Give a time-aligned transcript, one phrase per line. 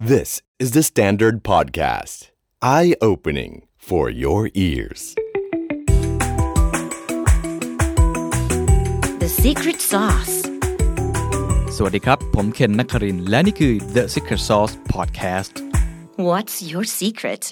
[0.00, 2.28] This is the Standard Podcast.
[2.62, 5.16] Eye opening for your ears.
[9.18, 10.34] The secret sauce.
[11.76, 15.52] สวัสดีครับ ผมเคนนักครินทร์และนี่คือ The Secret Sauce Podcast
[16.28, 17.42] What's your secret?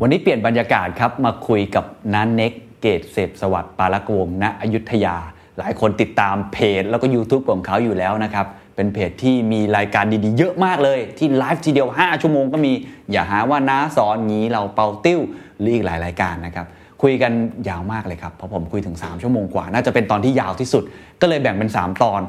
[0.00, 1.84] วันนี้เปลี่ยนบรรยากาศครับ มาคุยกับ
[2.14, 5.16] น้าเน็ก เกตเสพสวัสดิ์ปาลกวงศ์ณอยุธยา
[5.58, 8.46] หลายคนติดตามเพจ แล้วก็ YouTube ของเขาอยู่แล้วนะครับ
[8.76, 12.72] เป็นเพจที่มีรายการดีๆ เยอะมากเลย ที่ไลฟ์ทีเดียว 5 ชั่วโมงก็มี
[13.12, 15.20] อย่าหาว่าน้าสอนงี้เราเปาติ้ว
[15.58, 16.66] หรืออีกหลายรายการนะครับ
[17.02, 17.32] คุยกัน
[17.68, 20.82] ยาวมากเลยครับเพราะผมคุยถึง 3 ชั่วโมงกว่า น่าจะเป็นตอนที่ยาวที่สุด
[21.20, 22.20] ก็เลยแบ่งเป็น 3 ตอน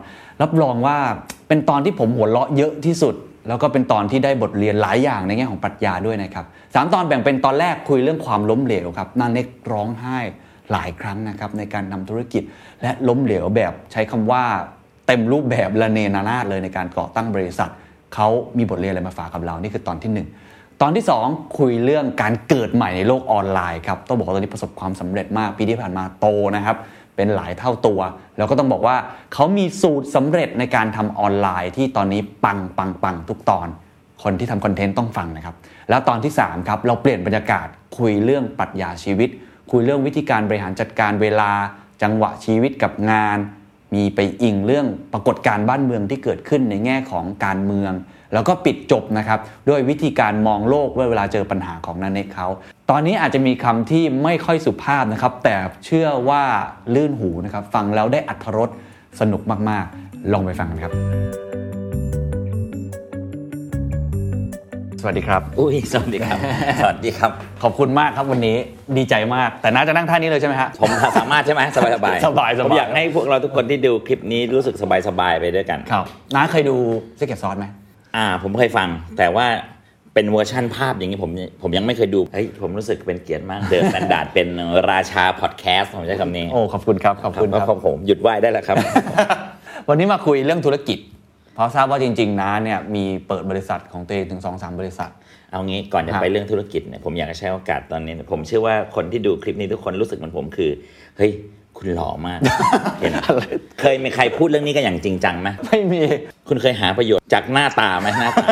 [0.42, 0.98] รับรองว่า
[1.48, 3.16] เป็นตอนที่ผมหัวเราะเยอะที่สุด
[3.48, 10.18] แล้วก็เป็นตอนที่ได้บทเรียนหลายอย่างในแง่ของปรัชญาด้วยนะครับสามตอนแบ่งเป็นตอนแรกคุยเรื่องความล้มเหลวครับนางเน็กร้องไห้
[10.72, 12.44] หลายครั้งนะครับในการนำธุรกิจ
[12.82, 14.44] และล้มเหลวแบบใช้คำว่า
[15.08, 17.70] เต็มรูปแบบละเนนานาดเลยในการก่อตั้งบริษัท
[18.16, 18.28] เขา
[18.58, 20.28] มีบทเรียนอะไรมาฝากกับเรานี่คือตอนที่หนึ่ง
[20.82, 26.78] ตอนที่ 2 คุยเรื่องการเกิดใหม่ในโลกออนไลน์ครับต้องบอกว่าตอนนี้ประสบความสำเร็จมากปีที่ผ่านมาโตนะครับ
[27.16, 28.00] เป็นหลายเท่าตัว
[28.38, 28.96] แล้วก็ต้องบอกว่า
[29.34, 33.68] เขามีสูตรสำเร็จในการทำออนไลน์ที่ตอนนี้ปังปังปังทุกตอน
[34.24, 35.56] คนที่ทำคอนเทนต์ต้องฟังนะครับ
[35.90, 39.30] แล้วตอนที่3ครับเราเปลี่ยนบรรยากาศคุยเรื่องปรัชญาชีวิต
[39.72, 41.52] คุยเรื่องวิธีการบริหารจัดการเวลา
[42.02, 43.38] จังหวะชีวิตกับงาน
[43.96, 47.94] มีไปอิงเรื่องปรากฏการณ์บ้านเมืองที่เกิดขึ้นในแง่ของการเมือง
[48.34, 52.48] แล้วก็ปิดจบนะครับด้วยวิธีการมองโลกเวลาเจอปัญหาของนันเนกเขา
[52.90, 56.44] ตอนนี้อาจจะมีคำที่ไม่ค่อยสุภาพนะครับ แต่เชื่อว่า
[56.96, 58.70] ลื่นหูนะครับ ฟังแล้วได้อัธรส
[59.20, 60.94] สนุกมากๆ ลองไปฟังกันครับ
[65.08, 66.40] วัสดีครับ อุ้ย สวัสดีครับ
[66.82, 67.32] สวัสดีครับ
[67.64, 68.58] ขอบคุณมากครับวันนี้
[68.98, 70.90] ดีใจมาก แต่น่าจะนั่งท่านี้เลยใช่ไหมฮะ ผม
[71.20, 76.76] สามารถใช่ไหมสบายสบายสบายสบายผมอยากให้พวกเราทุกคนที่ดูคลิปนี้รู้สึกสบายสบายไปด้วยกัน ครับน้าเคยดู
[77.20, 77.66] Secret Sauce ไหม
[78.16, 79.46] อ่า ผมเคยฟัง แต่ว่า
[80.14, 81.32] เป็นเวอร์ชั่นภาพอย่างนี้ผม
[81.62, 84.48] ผมยังไม่เคยดู เฮ้ยผมรู้สึกเป็นเกียรติมาก เดินสันดาดเป็น
[84.92, 88.78] ราชาพอดแคสต์ผมใช้คำนี้ โอ้ขอบคุณครับขอบคุณครับครับผมหยุดไหว้ได้แล้วครับ
[89.90, 91.00] วันนี้มาคุยเรื่องธุรกิจ
[91.56, 95.12] เพราะทราบว่าจริง ๆน้าเนี่ยมีเปิดบริษัทของตัวเองถึง2อสบริษัท
[95.52, 100.72] เอางี้ก่อนจะครับไปเรื่องธุรกิจเนี่ยผมอยากจะใช้โอกาสตอนนี้ ผมเชื่อว่าคนที่ดูคลิปนี้ทุกคนรู้สึกเหมือนผมคือ
[101.18, 101.32] เฮ้ย
[101.78, 102.40] คุณหล่อมาก
[103.00, 103.14] เห็น
[103.82, 106.02] เคยมีใครพูดเรื่องนี้กันอย่างจริงจังไหมไม่มี
[106.50, 108.48] คุณเคยหาประโยชน์จากหน้าตาไหมหน้าตา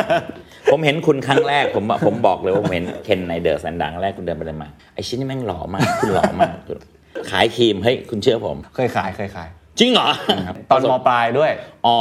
[0.70, 6.54] ผมเห็นคุณครั้งแรกผมผมบอกเลยว่าผมเห็นเคนในเดอะสันดังแรกคุณเดินไปเลยมาไอชิ้นนี้แม่งหล่อมาก คุณหล่อมาก
[7.30, 9.48] ขายครีมเฮ้ยคุณเชื่อผม เคยขายเคยขาย
[9.78, 10.08] จริงเหรอ
[10.70, 11.50] ตอนมปลายด้วย
[11.86, 11.98] อ๋อ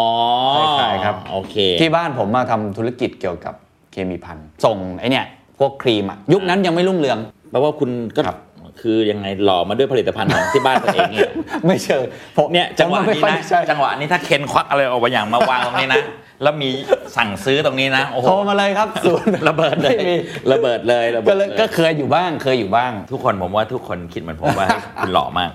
[0.53, 3.53] เคยขายครับโอเค ที่บ้านผมมาทำธุรกิจเกี่ยวกับ
[3.91, 5.25] เคมีพันส่งไอเนี่ย
[5.59, 7.17] พวกครีมอะยุคนั้นยังไม่รุ่งเรือง
[7.51, 8.37] แปลว่าคุณก็ครับ
[8.81, 11.31] คือยังไงหล่อมาด้วยผลิตภัณฑ์ของที่บ้านตัวเองเนี่ย
[11.65, 12.03] ไม่เชิง
[12.37, 16.03] ผมเนี่ยจังหวะผมไม่นี้ค่อยนะใช่จังหวะนี้ถ้าเคนควักอะไรออกมาอย่างมาวางตรงนี้นะ
[16.43, 16.69] แล้วมี
[17.17, 20.17] สั่งซื้อตรงนี้นะโอ้โหโทรมาเลยครับศูนย์ระเบิดเลยไม่มี
[20.51, 24.67] ระเบิดเลยระเบิก็ดเลยเลยก็เคยอยู่บ้างเคยอยู่บ้าง ทุกคนผมว่าทุกคนคิดเหมือนผมว่า
[24.97, 25.51] คุณหล่อมาก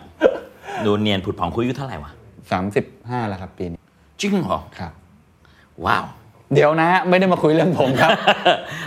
[0.87, 2.11] ดูเนียนผุดผ่องคุยอายุเท่าไหร่วะ
[2.71, 3.81] 35แล้วครับปีนี้
[4.21, 4.93] จริงเหรอครับ
[5.85, 6.05] ว้าว
[6.55, 8.11] เดี๋ยวนะฮะไม่ได้มาคุยเรื่องผมครับ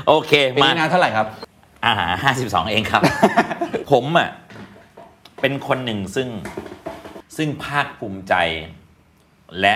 [0.07, 1.27] โอเค ปีมานี้นาเท่าไหร่ครับ
[1.85, 1.93] อ่า
[2.23, 3.01] ห้าสิบสองเองครับ
[3.91, 4.29] ผมอะ
[5.41, 6.27] เป็นคนหนึ่งซึ่ง
[7.37, 8.33] ซึ่งภาคภูมิใจ
[9.61, 9.73] และ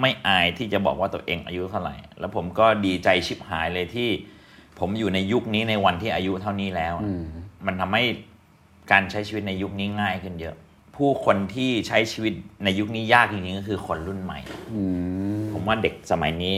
[0.00, 4.08] ไม่อายที่จะบอกว่าตัวเองอายุเท่าไหร่ แล้วผมก็ดีใจชิบหายเลยที่
[4.78, 6.94] ผมอยู่ในยุคนี้ในวันที่อายุเท่านี้แล้ว
[7.66, 8.02] มันทำให้
[8.92, 10.56] การใช้ชีวิตในยุคนี้ง่ายขึ้นเยอะ
[11.00, 12.34] ผู้คนที่ใช้ชีวิต
[12.64, 14.38] ในยุคนี้ยากจริงๆก็คือคนรุ่นใหม่
[15.52, 16.54] ผมว่าเด็กสมัยนี้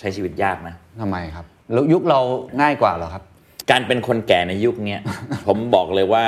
[0.00, 2.20] ใช้ชีวิตยากนะทำไมครับ แล้วยุคเรา
[2.60, 3.22] ง่ายกว่าเหรอครับ
[3.70, 5.00] การเป็นคนแก่ในยุคเนี้ย
[5.46, 6.24] ผมบอกเลยว่า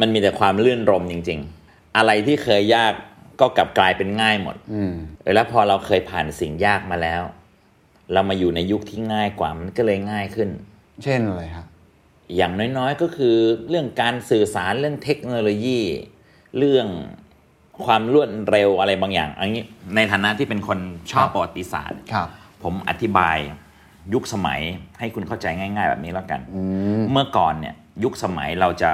[0.00, 2.92] มันมีแต่ความลื่นรมจริง ๆ อะไรที่เคยยาก
[3.40, 7.22] ก็กลับกลายเป็นง่ายหมดอืมเออแล้วพอเราเคยผ่านสิ่งยากมาแล้ว
[8.12, 10.48] เรามาอยู่ในยุคที่ง่ายกว่า มันก็เลยง่ายขึ้น
[11.04, 11.66] เช่นอะไรครับ
[12.36, 13.36] อย่างน้อยๆก็คือ
[13.68, 15.80] เรื่องการสื่อสารเรื่องเทคโนโลยี
[16.58, 16.86] เรื่อง
[17.84, 19.64] ความรวดเร็วอะไรบางอย่าง อันนี้
[19.96, 20.78] ในฐานะที่เป็นคน
[21.10, 22.28] ชอบประวัติศาสตร์ครับ
[22.62, 23.38] ผมอธิบาย
[24.14, 24.60] ยุคสมัย
[24.98, 26.40] ให้คุณเข้าใจง่าย ๆ แบบนี้แล้วกัน
[27.10, 27.74] เมื่อก่อนเนี่ย
[28.04, 28.90] ยุคสมัยเราจะ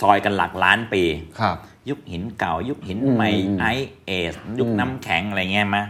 [0.00, 1.02] ซอยกันหลักล้านปี
[1.40, 1.56] ครับ
[1.88, 3.64] ยุคหินเก่า ยุคหินใหม่ไอ
[4.06, 5.82] เอสยุคน้ำแข็งอะไรเงี้ยมา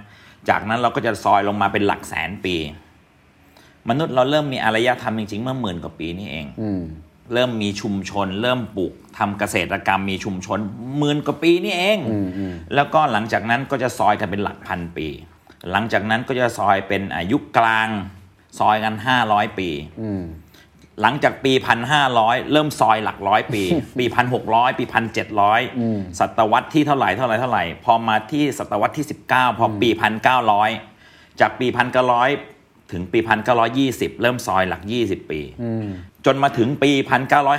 [0.48, 2.56] จากนั้นเราก็จะซอยลงมาเป็นหลักแสนปี
[3.88, 6.80] มนุษย์เราเริ่มมีอารยธรรมจริงๆเมื่อหมื่นกว่าปีนี่เองอืม
[7.32, 10.58] เริ่มมีชุมชน เริ่มปลูกทำเกษตรกรรมมีชุมชน
[10.98, 11.98] หมื่นกว่าปีนี่เอง
[12.74, 15.08] แล้วก็หลังจากนั้นก็จะซอยกันเป็นหลักพันปี
[15.70, 17.88] หลังจากนั้นก็จะซอยเป็นอายุคกลาง
[18.58, 19.68] ซอยกันห้าร้อยปี
[20.02, 20.22] อืม
[21.02, 23.62] หลังจากปีพันห้าร้อยเริ่มซอยหลักร้อยปี
[23.98, 25.60] ปีพันหกร้อยปีพันเจ็ดร้อย
[26.18, 30.70] ศตวรรษที่เท่าไหร่เท่าไหร่เท่าไหร่ พอมาที่ศตวรรษที่สิบเก้าพอปีพันเก้าร้อย
[31.40, 32.28] จากปีพันเก้าร้อย
[32.92, 33.18] ถึงปี
[33.70, 35.40] 1920เริ่มซอยหลัก20ปี
[36.26, 36.90] จนมาถึงปี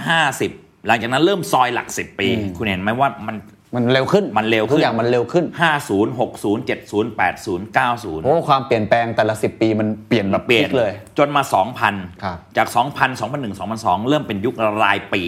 [0.09, 2.27] 1950 หลังจากนั้นเริ่มซอยหลัก 10 ปี
[2.57, 3.37] คุณเห็นไหมว่ามัน
[3.75, 5.45] มันเร็วขึ้นมันเร็วขึ้นทุกอย่างมันเร็วขึ้น
[5.85, 15.23] 50 60 70 80 90 โอ้ความเปลี่ยนแปลงแต่ละสิปีมันเปลี่ยนแบบเปลี่ยนพกเลย จนมาครับ2,000 จาก 2,000 2001 2002 เริ่มเป็นยุครายปี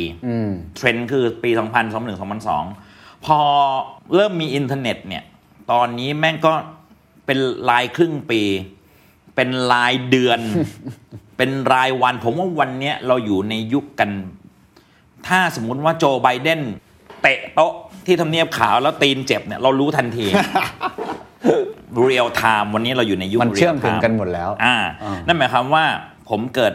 [0.75, 3.39] เทรนด์คือปี 2000 2001 2002 พอ
[4.15, 5.23] เริ่มมีอินเทอร์เน็ตเนี่ย
[5.71, 6.53] ตอนนี้แม่งก็
[7.25, 7.37] เป็น
[7.69, 8.41] รายครึ่งปี
[9.35, 10.39] เป็นรายเดือน
[11.37, 14.09] เป็นรายวัน ผมว่าวันเนี้ยเราอยู่ในยุคกัน
[15.27, 16.61] ถ้าสมมุติว่าโจไบเดน
[17.21, 17.73] เตะโต๊ะ
[18.05, 20.25] ที่ทำเนียบขาวแล้วตีนเจ็บเนี่ยเรารู้ทันที
[22.03, 25.85] real time วันนี้เราอยู่ในยุคมันเชื่อม real ถึง time กันหมดแล้ว อ่าอ่านั่นั่นหมายความว่า
[26.29, 26.73] ผมเกิด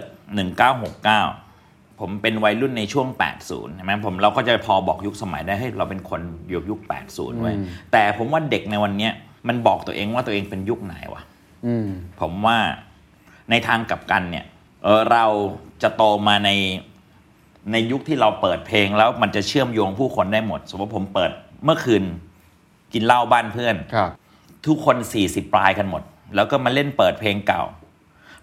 [0.79, 3.07] 1969 ผมเป็นวัยรุ่นในช่วง
[3.43, 6.21] 80 ใช่ไหมผมเราก็จะพอบอกยุคสมัยได้ให้ยเราเป็นคน
[6.53, 6.81] ยุคยุค
[7.11, 7.57] 80 ไว้ย
[7.93, 9.13] แต่ผมว่าเด็กในวันเนี้ย
[9.49, 11.31] มันบอกตัวเองว่าตัวเองเป็นยุคไหนวะอืม
[12.21, 12.59] ผมว่า
[13.51, 14.45] ในทางกลับกันเนี่ย
[14.85, 15.25] เออเรา
[15.83, 16.51] จะโตมาใน
[17.73, 21.31] ในยุคที่เราเปิดเพลงแล้วมันจะเชื่อมโยงผู้คนได้หมด สมมติผมเปิด
[21.65, 22.03] เมื่อคืน
[22.93, 24.11] กินเหล้าบ้านเพื่อนครับ
[24.67, 24.97] ทุกคน
[25.27, 26.03] 40ปลายกันหมด
[26.35, 27.63] แล้วก็มาเล่นเปิดเพลงเก่า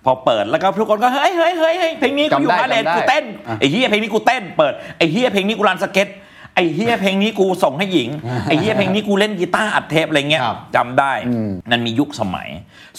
[0.03, 6.07] พอเปิดแล้วก็ทุกคนก็เฮ้ยเฮ้ยเฮ้ยเฮ้ยเพลงนี้กูอยู่จำได้มาเลนจำได้กูเต้นอะไอ้เหี้ยเพลงนี้กูเต้นเปิดไอ้เหี้ยเพลงนี้กูลานสเก็ต
[6.57, 8.09] ไอ้เหี้ยเพลงนี้กูส่งให้หญิง
[8.45, 12.49] ไอ้เหี้ยเพลงนี้กูเล่นกีตาร์อัดเทปอะไรเงี้ยครับจำได้อืมนั่นมียุคสมัย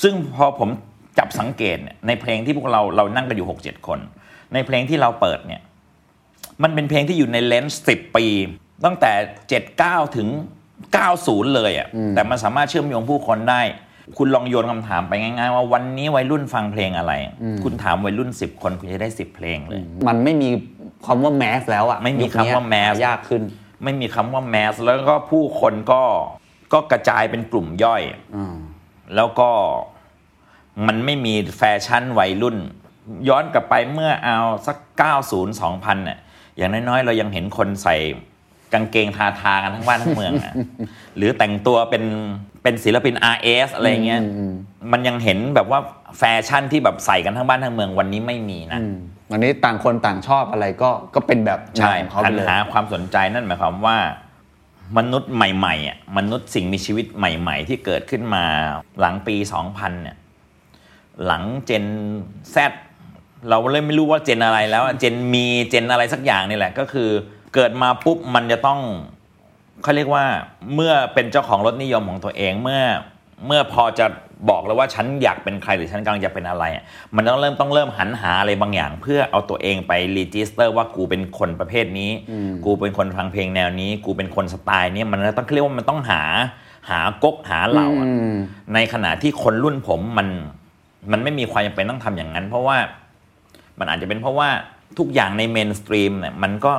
[0.02, 0.68] ซึ่งพอผม
[1.18, 3.98] จับสังเกตเนี่ยในเพลงที่พวกเราเรานั่งกันอยู่6 7คน
[4.54, 5.60] ในเพลงที่เราเปิดเนี่ย
[6.62, 8.24] มันเป็นเพลงที่อยู่ใน range 10ปี
[8.84, 9.12] ตั้งแต่
[9.64, 10.28] 79ถึง
[10.92, 13.62] 90เลยอะ่ะแต่มันสามารถเชื่อมโยงผู้คนได้
[14.18, 17.12] คุณลองโยนคำถามไปง่ายๆ ว่าวันนี้วัยรุ่นฟังเพลงอะไร
[17.64, 20.48] คุณถามวัยรุ่น10คนคุณจะได้10เพลงเลย มันไม่มี
[21.06, 23.42] คำว่าแมสแล้วอะไม่มียุเนี้ยคำว่า mass ยากขึ้น
[23.84, 26.02] ไม่มีคำว่าแมสแล้วก็ผู้คนก็
[26.72, 28.02] ก็กระจายเป็นกลุ่มย่อย
[28.36, 28.56] อืม
[29.16, 29.50] แล้วก็
[30.86, 32.56] มันไม่มีแฟชั่นวัยรุ่น
[33.28, 34.76] ย้อนกลับไปเมื่อเอาสัก
[35.18, 36.18] 90 2000เนี่ย
[36.56, 37.96] อย่างน้อยๆ เรายังเห็นคนใส่
[38.72, 40.54] กางเกงทาทาๆกันทั้งบ้านทั้งเมืองอะ
[41.16, 42.04] หรือแต่งตัวเป็น
[42.62, 44.52] เป็นศิลปิน RS อะไรเงี้ยอืมอืม
[44.92, 45.80] มันยังเห็นแบบว่า
[46.18, 48.80] แฟชั่นที่แบบใส่กันทั้งบ้านทั้งเมืองวันนี้ไม่มีนะ
[49.28, 53.98] อืมวันนี้ต่างคนต่างชอบอะไรก็ก็เป็นแบบใช่แนวของเขาหัไปนเลยหาความสนใจนั่นหมายความว่า
[54.98, 58.44] มนุษย์ใหม่ๆอะมนุษย์สิ่งมีชีวิตใหม่ ๆ ที่เกิดขึ้นมา
[59.00, 59.36] หลังปี
[59.68, 60.16] 2000เนี่ย
[61.26, 61.84] หลัง Gen
[62.52, 62.56] Z
[63.48, 67.08] เราเลยไม่รู้ว่า Gen อะไรแล้วอะ Gen มี Gen อะไรสักอย่างนี่แหละ ก็คือ
[67.54, 68.80] เกิดมาปุ๊บมันจะต้อง
[69.82, 70.24] เขาเรียกว่า
[70.74, 72.82] เมื่อเป็นเจ้าของรสนิยมของตัวเองเมื่อ
[73.46, 74.06] เมื่อพอจะ
[74.50, 76.84] บอกแล้วว่าฉันอยากเป็นใครหรือฉันกำลังจะเป็นอะไรอะ
[77.16, 82.10] มันต้องเริ่มต้องเริ่มหันหาอะไรบางอย่าง เพื่อเอาตัวเองไป register ว่ากูเป็นคนประเภทนี้
[82.64, 86.22] กูเป็นคนฟังเพลงแนวนี้ กูเป็นคนสไตล์นี้มันต้องเรียกว่ามันต้องหา
[86.90, 88.36] หาก๊กหาเหล่าอะอืม
[88.74, 90.28] ในขณะที่คนรุ่นผมมัน
[91.12, 92.76] มันไม่มีความจำเป็นต้องทำอย่างนั้น เพราะว่า
[93.78, 94.48] มันอาจจะเป็นเพราะว่า
[94.98, 96.72] ทุกอย่างใน mainstream เนี่ยมันก็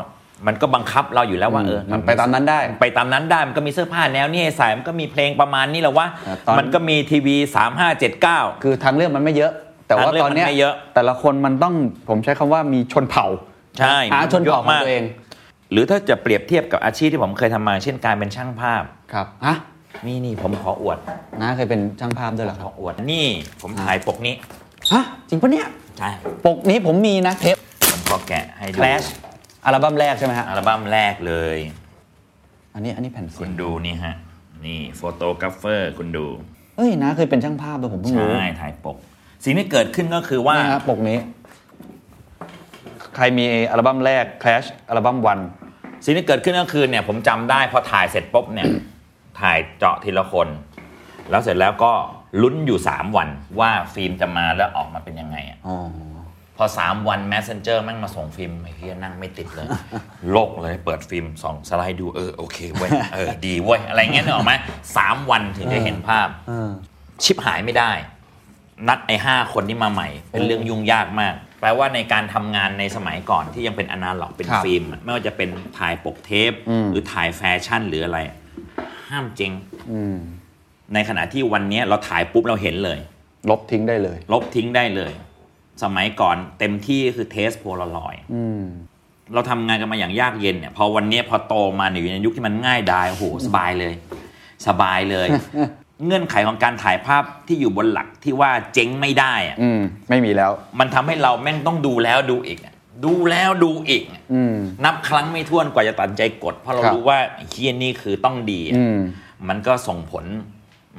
[0.48, 9.52] มันก็บังคับเราอยู่แล้วว่าเออมันไปตามนั้นได้ ไปตามนั้นได้มันก็มีเสื้อผ้าแนวนี้ให้ใส่มันก็มีเพลงประมาณนี้แหละว่าแต่ตอนมันก็มีทีวีสามห้าเจ็ดเก้าคือทางเลือกมันไม่เยอะ
[9.88, 11.74] แต่ว่าทางเลือกตอนเนี้ยมันไม่เยอะแต่ละคนมันต้อง
[12.10, 13.26] ผมใช้คำว่ามีชนเผ่า
[13.78, 15.04] ใช่หาชนเผ่าของตัวเอง
[15.72, 18.84] หรือถ้าจะเปรียบเทียบกับอาชีพที่ผมเคยทำมา เช่นการเป็นช่างภาพ
[19.14, 19.56] ครับฮะ
[20.08, 20.98] นี่นี่ผมขออวด
[21.40, 23.28] น้าเคยเป็นช่างภาพด้วยเหรอครัอบอวดนี่
[23.62, 24.36] ผมถ่ายปกนี้
[24.92, 26.10] ฮะจริงปะเนี่ยใช่
[26.46, 27.58] ปกนี้ผมมีนะเทป
[27.92, 29.08] ผมขอแกะให้ดู Clash
[29.66, 31.58] อัลบั้มแรกใช่ไหมฮะอัลบั้มแรกเลย
[32.74, 34.16] อันนี้อันนี้แผ่นเสียง คุณดูนี่ฮะ
[34.66, 36.26] นี่ photographer คุณดู
[36.78, 38.98] เอ้ยน้าเคยเป็นช่างภาพด้วยผมเพิ่งรู้ใช่ ถ่ายปก
[39.44, 41.18] สิ่งที่เกิดขึ้นก็คือว่า นี่ฮะปกนี้
[43.16, 45.40] ใครมีอัลบั้มแรก Clash อัลบั้ม One
[46.06, 48.68] สิ่งที่เกิดขึ้นก็คือเนี่ยผมจำได้พอถ่ายเสร็จปุ๊บเนี่ย
[49.40, 50.48] ถ่ายเจาะทีละคน
[51.30, 51.92] แล้วเสร็จแล้วก็
[52.42, 53.28] ลุ้นอยู่ 3 วัน
[53.60, 55.78] ว่าฟิล์มจะมาแล้วออกมาเป็นยังไงอะอ๋อ
[56.62, 59.68] พอ 3 วัน Messenger แม่งมาส่งฟิล์มไอ้เหี้ยนั่งไม่ติดเลย
[60.32, 64.54] โลกเลยเปิดฟิล์มส่องสไลด์ดูเออโอเคเว้ยเออดีเว้ยอะไรเงี้ยนึกออกไหม
[64.98, 66.70] สามวันถึงจะเห็นภาพเออ
[67.24, 67.92] ฉิบหายไม่ได้
[68.88, 78.20] นัดไอ้ห้าคนที่มาใหม่ เป็นเรื่องยุ่งยากมาก แปลว่าในการทำงานในสมัยก่อนที่ยังเป็นอนาล็อกเป็นครับฟิล์มอะไม่ว่าจะเป็นถ่ายปกเทปอืมหรือถ่ายแฟชั่นหรืออะไร
[79.10, 79.52] ห้ามเจ๊ง
[79.92, 80.16] อืม
[80.94, 83.00] ในขณะที่วันนี้เราถ่ายปุ๊บเราเห็นเลย
[83.50, 85.14] ลบทิ้งได้เลย ลบทิ้งได้เลย
[85.84, 88.64] สมัยก่อนเต็มที่คือ test โพลารอยด์อืม
[89.34, 93.94] เราทำงานกันมาอย่างยากเย็นเนี่ยพอวันนี้พอโตมาเนี่ยอยู่ในยุคที่มันง่ายดายโอ้โหสบายเลย
[94.68, 95.28] สบายเลย
[96.06, 102.74] เงื่อนไขของการถ่ายภาพที่อยู่บนหลักที่ว่าเจ๊งไม่ได้อะอืมไม่มีแล้ว มันทำให้เราแม่งต้องดูแล้วดูอีกอะ
[103.06, 104.56] ดูแล้วดูอีกอะอืม
[104.86, 108.98] นับครั้งไม่ถ้วนกว่าจะตัดใจกด เพราะเราครับรู้ว่าไอ้เคียนี่คือต้องดีอะอืม
[109.48, 110.26] มันก็ส่งผล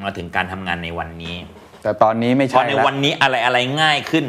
[0.04, 1.34] มาถึงการทำงานในวันนี้
[1.82, 4.26] แต่ตอนนี้ไม่พอใช่ในแล้ววันนี้อะไรอะไรง่ายขึ้น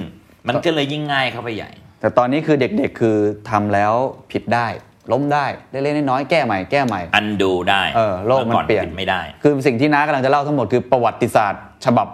[0.48, 3.18] มันก็เลยยิ่งง่ายเข้าไปใหญ่ แต่ตอนนี้คือเด็กๆคือ
[3.50, 3.94] ทำแล้ว
[4.32, 4.68] ผิดได้
[5.12, 12.08] ล้มได้เล็กๆน้อยๆแก้ใหม่แก้ใหม่อันดูได้เออโลกมันออเปลี่ยนไม่ได้ คือสิ่งที่น้ากำลังจะเล่าทั้งหมดคือประวัติศาสตร์ ฉบับ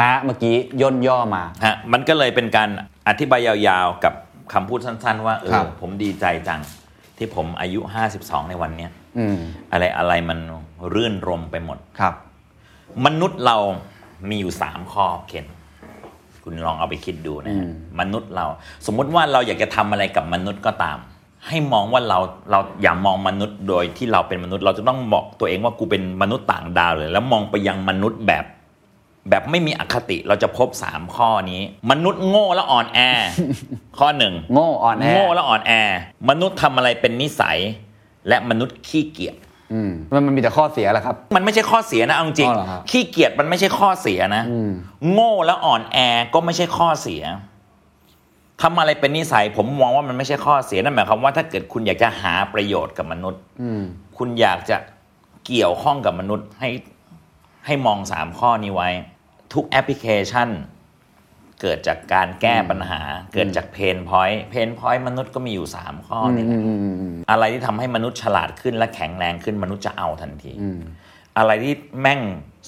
[0.00, 2.68] น้าเมื่อกี้ย่นย่อมาฮะมันก็เลยเป็นการ
[3.08, 4.14] อธิบายยาวๆกับ
[4.52, 6.60] คำพูดสั้น ๆ ว่าเอครัอบผมดีใจจัง
[7.16, 7.80] ที่ผมอายุ
[8.16, 9.38] 52 ในวันเนี้ยอืม
[9.72, 10.38] อะไรอะไรมัน
[10.94, 12.14] รื่นรมไปหมดครับ
[13.06, 13.56] มนุษย์เรา
[14.28, 15.46] มีอยู่สามข้อเคน
[16.44, 18.46] คุณลองเอาไปคิดดูนะฮะอืมมนุษย์เรา
[18.86, 20.98] สมมุติว่าเราอยากจะทำอะไรกับมนุษย์ก็ตาม
[21.48, 22.18] ให้มองว่าเรา
[22.50, 28.44] เราอย่ามองมนุษย์โดยที่เราเป็นมนุษย์ เราจะต้องบอกตัวเองว่ากูเป็นมนุษย์ต่างดาวเลย แล้วมองไปยังมนุษย์แบบ
[29.30, 32.98] แบบไม่มีอคติเราจะพบสามข้อนี้ มนุษย์โง่และอ่อนแอ
[33.98, 35.72] ข้อหนึ่งโง่อ่อนแอโง่และอ่อนแอ
[36.28, 37.58] มนุษย์ทำอะไรเป็นนิสัย
[38.28, 39.51] และมนุษย์ขี้เกียจอื
[39.88, 44.72] มมันมันมีแต่ข้อเสียแหละครับ มันไม่ใช่ข้อเสียนะเอาจริงอ๋อเหรอครับขี้เกียจมันไม่ใช่ข้อเสียนะ อืม
[45.12, 45.96] โง่และอ่อนแอ
[46.34, 47.22] ก็ไม่ใช่ข้อเสีย
[48.62, 53.82] ทำอะไรเป็นนิสัย ผมมองว่ามันไม่ใช่ข้อเสียนั่นหมายความว่าถ้าเกิดคุณอยากจะหาประโยชน์กับมนุษย์ อืม
[54.18, 54.76] คุณอยากจะ
[55.46, 56.70] เกี่ยวข้องกับมนุษย์ให้
[57.66, 58.88] ให้มองสามข้อนี้ไว้
[59.54, 60.48] ทุกแอปพลิเคชัน
[61.62, 63.00] เกิดจากการแก้ปัญหา
[63.34, 70.80] เกิดจาก pain point pain point มนุษย์ก็มีอยู่สามข้อนี่แหละอืมอืมอืมอะไรที่ทำให้มนุษย์ฉลาดขึ้นและแข็งแรงขึ้นมนุษย์จะเอาทันทีอืม
[71.38, 72.20] อะไรที่แม่ง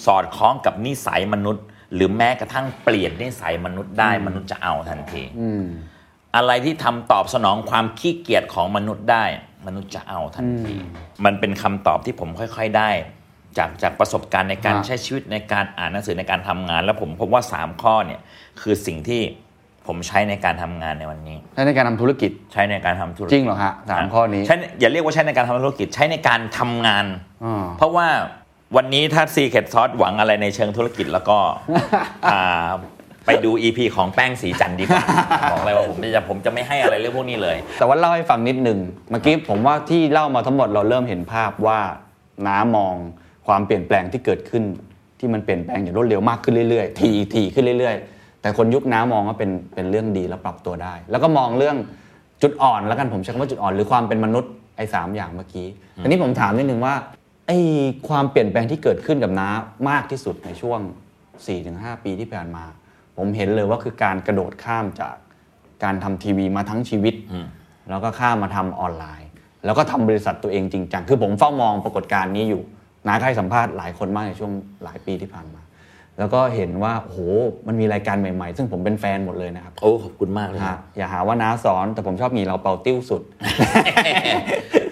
[0.04, 5.64] สอดคล้องกับนิสัยมนุษย์ หรือแม้กระทั่งเปลี่ยนนิสัยมนุษย์ได้มนุษย์จะเอาทันทีอืม
[6.36, 9.24] อะไรที่ทำตอบสนองความขี้เกียจของมนุษย์ได้
[9.66, 10.74] มนุษย์จะเอาทันที
[11.24, 12.90] มันเป็นคำตอบที่ผมค่อย ๆ ได้
[13.58, 18.20] จากจากประสบการณ์ในการฮะใช้ชีวิตในการอ่านหนังสือในการทำงาน แล้วผมพบว่า 3 ข้อเนี่ย
[18.60, 19.22] คือสิ่งที่
[19.86, 27.06] ผมใช้ในการทำงานในวันนี้ ใช้ในการทำธุรกิจใช้ในการทำธุรกิจจริงเหรอฮะสามข้อนี้ใช้อย่าเรียกว่าใช้ในการทำธุรกิจใช้ในการทำงาน
[27.44, 28.08] อ่าเพราะว่า
[28.76, 31.38] วันนี้ถ้า Secret Sauce หวังอะไรในเชิงธุรกิจแล้วก็
[32.32, 32.68] อ่า
[33.26, 35.04] ไปดู EP ของแป้งสีจันทร์ดีกว่า
[35.52, 38.78] บอกเลยว่าผมจะผมจะไม่ให้อะไรเรื่องพวกนี้เลย แต่ว่าเล่าให้ฟังนิดหนึ่ง
[39.10, 41.80] เมื่อกี้ผมว่าที่เล่ามาทั้งหมดเราเริ่มเห็นภาพว่า
[42.46, 42.96] น้ามอง
[43.46, 44.62] ความเปลี่ยนแปลงที่เกิดขึ้น
[45.18, 51.76] ที่มันเปลี่ยนแปลงอย่างรวดเร็วมากขึ้นเรื่อยๆ ทีทีขึ้นเรื่อย ๆ แต่คนยุคน้ามองว่าเป็นเป็นเรื่องดีแล้วปรับตัวได้ แล้วก็มองเรื่อง
[52.42, 55.68] จุดอ่อนแล้วกันผมใช้คำว่าจุดอ่อน หรือความเป็นมนุษย์ไอ้สามอย่างเมื่อกี้
[56.02, 56.94] ทีนี้ผมถามนิดนึงว่า
[57.46, 57.58] ไอ้
[58.08, 59.48] ความเปลี่ยนแปลงที่เกิดขึ้นกับน้า
[59.88, 60.80] มากที่สุดในช่วง
[61.42, 62.64] 4-5 ปีที่ผ่านมา
[63.16, 65.14] ผมเห็นเลยว่าคือการกระโดดข้ามจาก
[65.84, 67.14] การทำทีวีมาทั้งชีวิต
[67.90, 69.28] แล้วก็ข้ามมาทำออนไลน์
[69.64, 72.62] แล้วก็ทำบริษัทตัวเองจริงจังคือผมเฝ้ามองปรากฏการณ์นี้อยู่
[73.06, 74.52] นาก็ให้สัมภาษณ์หลายคนมากในช่วง
[74.84, 75.60] หลายปีที่ผ่านมา
[76.18, 77.18] แล้วก็เห็นว่าโอ้โห
[77.66, 83.22] มันมีรายการใหม่ๆ ซึ่งผมเป็นแฟนหมดเลยนะครับ โอ้ขอบคุณมากเลยฮะอย่าหาว่าน้าสอนแต่ผมชอบหนีเราเป่าติ้วสุด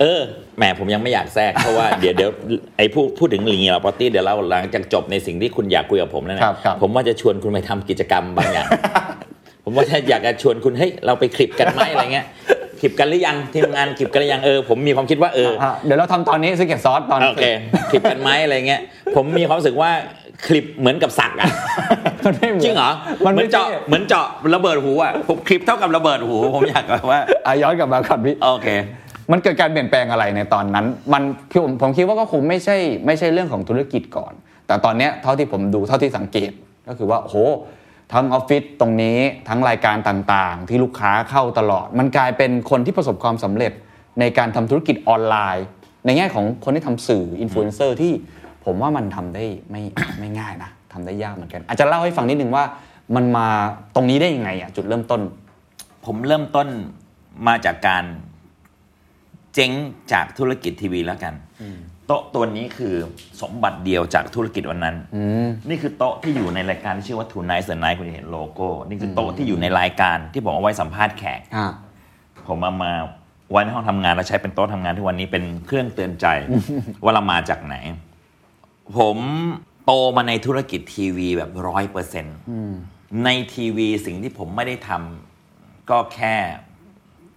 [0.00, 0.20] เออ
[0.56, 2.30] แหมผมยังไม่อยากแทรกเพราะว่าเดี๋ยวเดี๋ยว
[2.76, 8.68] ไอ้พูดพูดถึงลีเราปาร์ตี้เดี๋ยวเราหลังจากจบในสิ่งที่คุณอยากคุยกับผมแล้วนะครับครับผมว่าจะชวนคุณไปทำกิจกรรมบางอย่าง
[9.64, 12.26] ผมว่าถ้าอยากจะชวนคุณเฮ้ยเราไปคลิปกันไหมอะไรเงี้ย
[12.82, 17.44] คลิปกันหรือยังทีมงานคลิปกันหรือยังเออผมมีความคิดว่าเออฮะเดี๋ยวเราทำตอนนี้ซึ่งเก็บซอสตอนโอเค
[17.90, 18.80] คลิปกันไหมอะไรเงี้ย
[19.16, 19.90] ผมมีความรู้สึกว่า
[20.46, 21.48] คลิปเหมือนกับสักอะ
[22.24, 22.90] มันไม่มืนจริงเหรอ
[23.26, 28.68] มันเหมืไม่อนเจาะใช่เหมือนเจาะระเบิดหูอะผมคลิปเท่ากับระเบิดหู ผมอยากแบบว่าอะย้อนกลับมาก่อนพี่โอเค
[29.32, 31.22] มันเกิดการเปลี่ยนแปลงอะไรในตอนนั้น มัน
[31.52, 34.32] คือผมผมคิดว่าก็คงไม่ใช่ไม่ใช่เรื่องของธุรกิจก่อน
[34.66, 36.50] แต่ตอนเนี้ยเท่าที่ผมดูเท่าที่สังเกต
[36.88, 37.36] ก็คือว่าโอ้โห
[38.12, 43.72] ทั้งออฟฟิศตรงนี้ทั้งรายการต่างๆ ที่ลูกค้าเข้าตลอด มันกลายเป็นคนที่ประสบความสำเร็จ
[44.20, 45.66] ในการทำธุรกิจออนไลน์
[46.06, 48.12] ในแง่ของคนที่ทำสื่ออินฟลูเอนเซอร์ที่
[48.64, 49.82] ผมว่ามันทำได้ไม่
[50.18, 52.64] ไม่ง่ายนะทำได้ยากเหมือนกัน อาจจะเล่าให้ฟังนิดนึงว่า
[53.16, 53.48] มันมา
[53.94, 55.20] ตรงนี้ได้ยังไงอะจุดเริ่มต้น
[56.06, 56.68] ผมเริ่มต้น
[57.46, 58.04] มาจากการ
[59.54, 59.72] เจ๊ง
[60.12, 61.34] จากธุรกิจทีวีแล้วกัน
[61.90, 62.94] โต๊ะตัวนี้คือ
[63.42, 64.96] สมบัติเดียวจากธุรกิจวันนั้น
[65.68, 71.66] นี่คือโต๊ะที่อยู่ในรายการที่ชื่อว่า Tonight the Night คุณจะเห็นโลโก้ นี่คือโต๊ะที่อยู่ในรายการที่ผมเอาไว้สัมภาษณ์แขกอ่า
[72.48, 72.92] ผมเอามา
[73.50, 76.26] ไว้ในห้องทำงานแล้วใช้เป็นโต๊ะทำงานทุกวันนี้เป็นเครื่องเตือนใจ
[77.02, 77.76] ว่าเรามาจากไหน
[78.96, 79.18] ผม
[79.86, 82.36] โตมาในธุรกิจทีวีแบบร้อยเปอร์เซ็นต์
[83.24, 86.36] ในทีวีสิ่งที่ผมไม่ได้ทำก็แค่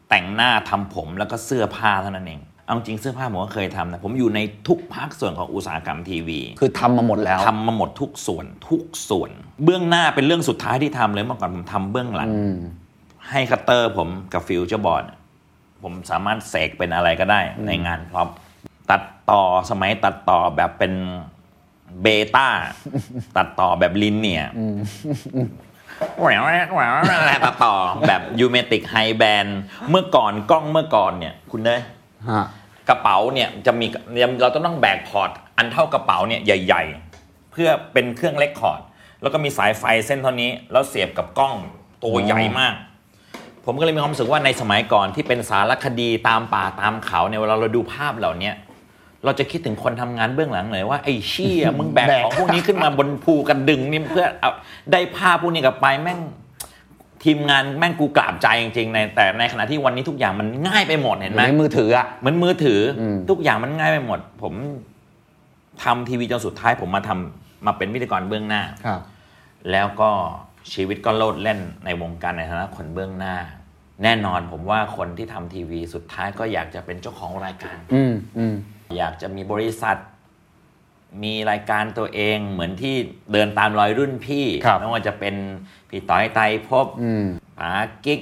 [0.10, 9.31] แต่งหน้าทำผมแล้วก็เสื้อผ้าเท่านั้นเอง เอาจริงเสื้อผ้าผมก็เคยทำนะผมอยู่ในทุกภาคส่วนของอุตสาหกรรมทีวีคือทำมาหมดแล้ว ทำมาหมดทุกส่วนทุกส่วน
[9.63, 12.29] เบื้องหน้าเป็นเรื่องสุดท้ายที่ทำเลยเมื่อก่อนผมทำเบื้องหลัง
[13.29, 15.05] ให้คัตเตอร์ผมกับฟิวเจอร์บอร์ด
[15.84, 18.27] ผมสามารถเสกเป็นอะไรก็ได้ในงาน prop
[18.89, 20.93] ตัดต่อสมัยตัดต่อแบบเป็น
[22.01, 22.48] Beta
[23.38, 24.50] ตัดต่อแบบ linear
[26.19, 27.75] แหววแหววแหววอะไรตัดต่อ
[28.07, 29.45] แบบ U-matic Hi-band
[29.89, 31.86] เมื่อก่อนกล้องเมื่อก่อนเนี่ย คุณเนยฮะ
[32.89, 33.86] กระเป๋าเนี่ยจะมี
[34.41, 36.84] เราต้องต้องแบก port อันเท่ากระเป๋าเนี่ยใหญ่
[37.17, 38.81] ๆ เพื่อเป็นเครื่อง record
[39.22, 41.55] แล้วก็มีสายไฟเส้นเท่านี้ แล้วเสียบกับกล้อง
[42.03, 42.75] ตัวใหญ่มาก
[43.65, 48.55] ผมก็เลยมีความรู้สึกว่าในสมัยก่อนที่เป็นสารคดีตามป่าตามเขาเนี่ยเวลาเราดูภาพเหล่าเนี้ย
[49.24, 54.51] เราจะคิดถึงคนทำงานเบื้องหลังเลยว่าไอ้เชี่ยมึงแบกแบกของพวกนี้ขึ้นมาบนภูกระดึงนี่เพื่อเอา
[54.91, 56.20] ได้ภาพพวกนี้กลับไปแม่ง
[57.25, 64.53] ทีมงานแม่งกูกราบใจจริงๆในแต่ในขณะที่วันนี้ทุกอย่างมันง่ายไปหมดเห็นไหมในมือถืออะเหมือนมือถืออมทุกอย่างมันง่ายไปหมด ผม
[65.84, 69.01] ทำทีวีจนสุดท้าย ผมมาทำมาเป็นพิธีกรเบื้องหน้าครับ
[69.72, 70.10] แล้วก็
[70.74, 73.36] ชีวิตก็โลดเล่นในวงการในฐานะคนเบื้องหน้า
[74.03, 78.55] แน่นอนผมว่าคนที่ทำทีวีสุดท้ายก็อยากจะเป็นเจ้าของรายการ อืมอืม
[78.98, 79.98] อยากจะมีบริษัท
[81.24, 82.95] มีรายการตัวเองเหมือนที่
[83.34, 85.36] เดินตามรอยรุ่นพี่ครับไม่ว่าจะเป็น
[85.89, 87.25] พี่ต้อยไตรภพอืม
[87.60, 87.72] ป๋า
[88.05, 88.19] กิ๊ก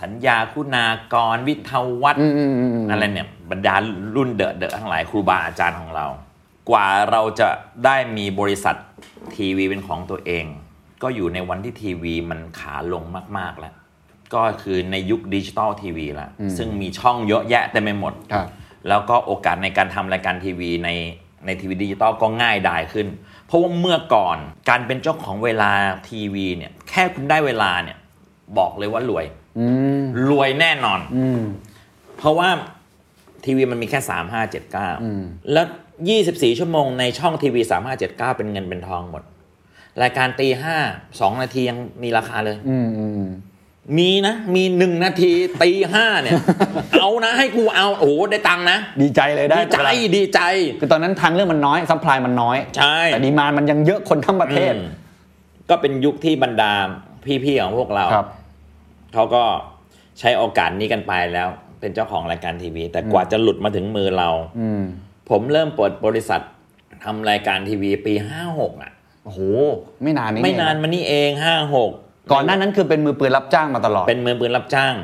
[0.00, 3.74] สัญญาคุณากรวิทยาวัฒน์อืมอืมอืมอืมอะไรเนี่ยบรรดา
[4.16, 6.06] รุ่นเดอะเดอะทั้งหลายครูบาอาจารย์ของเรา
[6.70, 7.48] กว่าเราจะ
[7.84, 8.76] ได้มีบริษัท
[9.36, 10.44] ทีวีเป็นของตัวเอง
[11.02, 13.04] ก็อยู่ในวันที่ทีวีมันขาลง
[13.38, 13.74] มาก ๆ แล้ว
[14.34, 16.28] ก็คือในยุคดิจิตอลทีวีละ
[16.58, 18.46] ซึ่งมีช่องเยอะแยะเต็มไปหมดครับ
[18.88, 20.90] แล้วก็โอกาสในการทำรายการทีวีใน
[21.46, 23.06] ในทีวีดิจิตอลก็ง่ายดายขึ้น
[23.46, 25.70] เพราะว่าเมื่อก่อนการเป็นเจ้าของเวลา
[26.08, 27.96] ทีวีเนี่ยแค่คุณได้เวลาเนี่ย
[28.58, 29.24] บอกเลยว่ารวย
[29.58, 29.66] อื
[30.02, 31.42] มรวยแน่นอนอืม
[32.18, 32.48] เพราะว่า
[33.44, 34.74] ทีวีมันมีแค่3 5 7
[35.04, 35.66] 9แล้ว
[36.12, 39.22] 24ชั่วโมงในช่องทีวี3 5 7 9เป็นเงินเป็นทองหมด
[40.02, 40.76] รายการตีห้า
[41.20, 42.76] สองนาทียังมีราคาเลย อื
[43.86, 46.34] มอืมมีนะมีหนึ่งนาทีตีห้าเนี่ย
[47.00, 50.40] เอานะให้กูเอาโอ้โหได้ตังค์นะ ดีใจเลยได้ดีใจเวลาดีใจ
[50.80, 54.86] คือตอนนั้นทางเรื่องมันน้อย supply มันน้อย ใช่ แต่ demand มันยังเยอะคนทั้งประเทศอืม
[55.70, 56.72] ก็เป็นยุคที่บรรดา
[57.44, 58.26] พี่ๆของพวกเราครับ
[59.14, 59.42] เขาก็
[60.18, 61.48] ใช้โอกาสนี้กันไปแล้ว
[61.80, 64.82] เป็นเจ้าของรายการทีวี แต่กว่าจะหลุดมาถึงมือเรา อืม
[65.30, 66.40] ผมเริ่มเปิดบริษัท
[67.04, 68.14] ทำรายการทีวีปี
[68.48, 68.92] 56อะ
[69.24, 69.40] โอ้โห
[70.02, 72.03] ไม่นานนี้ไม่นานเองมานี่เอง56ก่
[72.36, 74.94] อนหน้านั้นคือเป็นมือปืนรับจ้างมาตลอด เป็นมือปืนรับจ้าง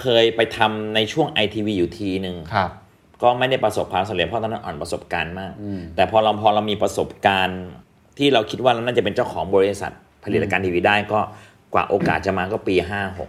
[0.00, 2.70] เคยไปทำในช่วงไอทีวีอยู่ทีหนึ่งครับ
[3.22, 5.52] ก็ไม่ได้ประสบความสำเร็จเพราะตอนนั้นอ่อนประสบการณ์มาก
[5.96, 7.60] แต่พอเราพอเรามีประสบการณ์
[8.18, 9.92] ที่เราคิดว่าเราน่าจะเป็นเจ้าของบริษัท
[10.24, 11.20] ผลิตรายการทีวีได้ก็
[11.74, 13.28] กว่าโอกาสจะมาก็ปี56ก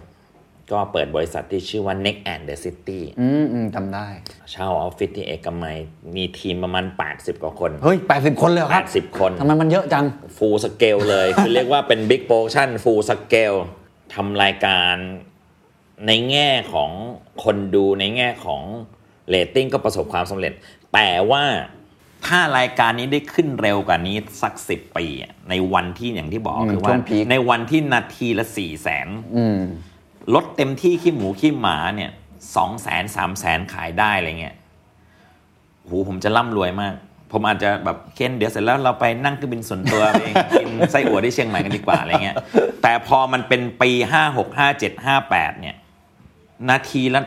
[0.92, 4.06] เปิดบริษัทที่ชื่อว่า Next and the City อืมอืมจำได้
[4.50, 5.76] เช่าออฟฟิศที่เอกมัย
[6.16, 10.04] มีทีมประมาณ 80 กว่าคน เฮ้ย 80 คนเลยเหรอครับ 80 คนทำไมมันเยอะจัง
[10.36, 13.54] full scale เลย คือเรียกว่าเป็น big production full scale
[14.14, 14.94] ทำรายการ
[16.06, 16.90] ในแง่ของ
[17.44, 18.62] คนดูในแง่ของ
[19.28, 20.52] เรตติ้งก็ประสบความสำเร็จ
[20.94, 21.44] แต่ว่า
[22.26, 29.08] ถ้ารายการนี้ได้ขึ้นเร็วกว่านี้สักสิบปีอะในวันที่อย่างที่บอกอืมคือช่ว่าวงพีคในวันที่นาทีละสี่แสน
[30.34, 32.10] รถเต็มที่ขี้หมูขี้หมาเนี่ย
[32.56, 34.54] สองแสนสามแสนขายได้อะไรเงี้ย
[35.84, 36.94] โหผมจะร่ำรวยมาก
[37.32, 42.36] ผมอาจจะแบบเคนเดี๋ยวเสร็จแล้วเราไปนั่งเครื่องบินส่วนตัวไปเองกินไส้อั่วที่เชียงใหม่กันดีกว่าอะไรเงี้ย
[42.82, 45.76] แต่พอมันเป็นปีห้าหกห้าเจ็ดห้าแปดเนี่ย
[46.68, 47.20] นาทีละ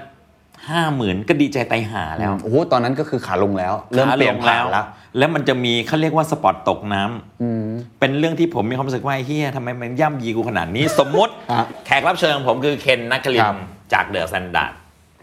[0.70, 4.86] ห้าหมื่นก็ดีใจไตายหาแล้วโอ้โหตอนนั้นก็คือขาลงแล้ว เริ่มขาเปลี่ยนงผ่านแล้ว
[5.17, 7.65] แล้วมันจะมีเขาเรียกว่าสปอตตกน้ำอืม
[8.00, 13.58] เป็นเรื่องที่ผมมีความรู้สึกว่าไอ้เฮียทำไมมันย่ำยีกูขนาดนี้ สมมติฮะแขกรับเชิญของผมคือเคนนักคลิครันบ
[13.93, 14.74] จากเดอะ s ซนด a r d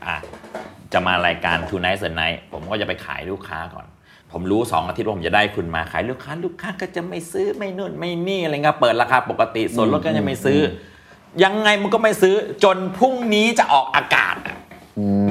[0.06, 0.16] อะ
[0.92, 3.86] จะมารายการ Two Night a Night ผมก็จะไปขายลูกค้าก่อน
[4.32, 10.60] ผมรู้สองอาทิตย์ว่าผมจะได้คุณมาขายลูกค้า ลูกค้าก็จะไม่ซื้อไม่นู่นไม่นี่อะไรเงี้ยเปิดราคาปกติส่วนลดก็จะไม่ซื้อ
[11.40, 14.56] อยังไงมันก็ไม่ซื้อจนพรุ่งนี้จะออกอากาศอะ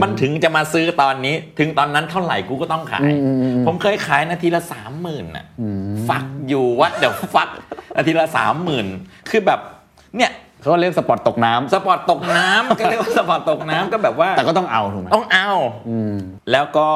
[0.01, 3.09] มันถึงจะมาซื้อตอนนี้ ถึงตอนนั้นเท่าไหร่กูก็ต้องขาย
[3.65, 5.45] ผมเคยขายนาทีละสามหมื่นอะ
[6.09, 7.49] fuck you what the fuck
[7.97, 8.87] นาทีละสามหมื่น
[9.29, 9.59] คือแบบ
[10.17, 15.51] เนี่ยเขาเรียก spot ตกน้ำ spot ตกน้ำก็เรียกว่า spot ตกน้ำก็แบบว่า แต่ก็ต้องเอาถูกไหมต้องเอา
[16.51, 16.87] แล้วก็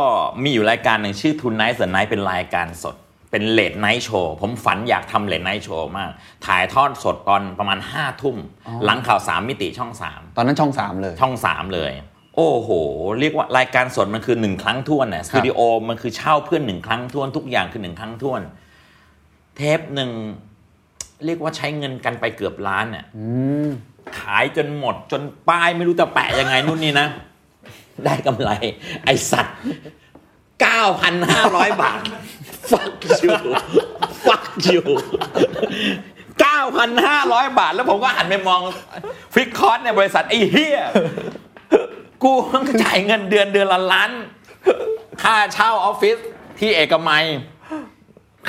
[0.43, 2.95] มีอยู่รายการหนึ่งชื่อทุนไนท์เ e อร์ไนท์เป็นรายการสด
[3.31, 6.09] เป็น late night show ผมฝันอยากทำ late night show มาก
[6.45, 8.37] ถ่ายทอดสดตอนประมาณห้าทุ่ม
[8.85, 11.91] หลังข่าวสามมิติช่องสามตอนนั้นช่องสามเลย ช่องสามเลย
[12.37, 12.69] โอ้โห
[13.19, 18.41] เรียกว่ารายการสดมันคือหนึ่งครั้งท้วนน่ะสตูดิโอมันคือเช่าเพื่อนหนึ่งครั้งท้วนทุกอย่างคือหนึ่งครั้งท้วน
[19.55, 20.11] เทปหนึ่ง
[21.25, 23.05] เรียกว่าใช้เงินกันไปเกือบล้านน่ะ
[24.19, 27.07] ขายจนหมดจนป้ายไม่รู้จะแปะยังไงนู่นนี่นะ
[28.05, 28.49] ได้กำไร
[29.03, 29.57] ไอสัตว์
[30.67, 32.01] 9,500บาท
[32.69, 33.31] fuck you
[34.25, 34.83] fuck you
[36.41, 38.61] 9,500 บาท แล้วผมก็หันไปมอง
[39.33, 40.81] ฟิกคอร์สในบริษัทไอ้เฮีย
[42.23, 44.11] กูต้องจ่ายเงินเดือนเดือนละล้าน
[45.23, 46.17] ค่าเช่าออฟฟิศ
[46.59, 47.25] ที่เอกมัย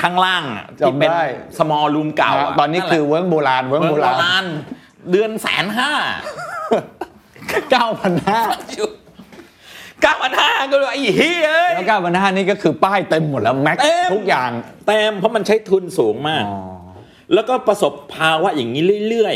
[0.01, 1.25] ข้างล่างอะที่เป็นจำได้
[1.57, 4.45] สมอลรูมเก่าะตอนนี้คือเวิร์กโบราณเวิร์กเมืองโบโบราณราณ
[5.11, 5.91] เดือนแสนห้า
[7.71, 8.41] เก้าพันห้า
[10.01, 14.51] เก้าพันห้าก็เลยไอ้เฮียเอ้ยแล้วเก้าพันห้านี่ก็คือป้ายเต็มหมดแล้วแม็กเต็มทุกอย่าง
[14.87, 16.59] เต็มเพราะมันใช้ทุนสูงมากอ๋อ
[17.33, 19.35] แล้วก็ประสบภาวะอย่างนี้เรื่อย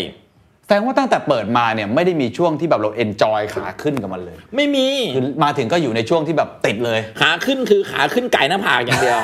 [0.65, 9.19] แสดงว่าตั้งแต่เปิดมาเนี่ยไม่ได้มีช่วงที่แบบเราเอนจอยขาขึ้นกับมันเลยๆไม่มีคือมาถึงก็อยู่ในช่วงที่แบบติดเลย ขาขึ้นคือขาขึ้นไก่หน้าผากอย่างเดียว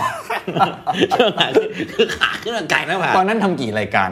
[1.16, 4.10] ช่วงขาขึ้นคือขาขึ้นกับไก่หน้าผากตอนนั้นทำกี่รายการ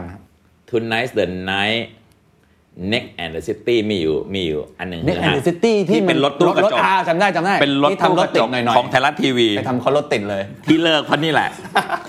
[2.78, 10.44] ครับ Tonight the Night Next and the City มีอยู่มีอยู่อันหนึ่ง Next and the City ที่ที่เป็นรถตู้กระจกอาจำได้จำได้ เป็นรถที่ตู้ทำรกถระติจดกหน่อยๆของไทยรัฐทีวีไปทำเขารถติดเลย
[10.68, 11.50] ที่เลิกเพราะนี่แหละ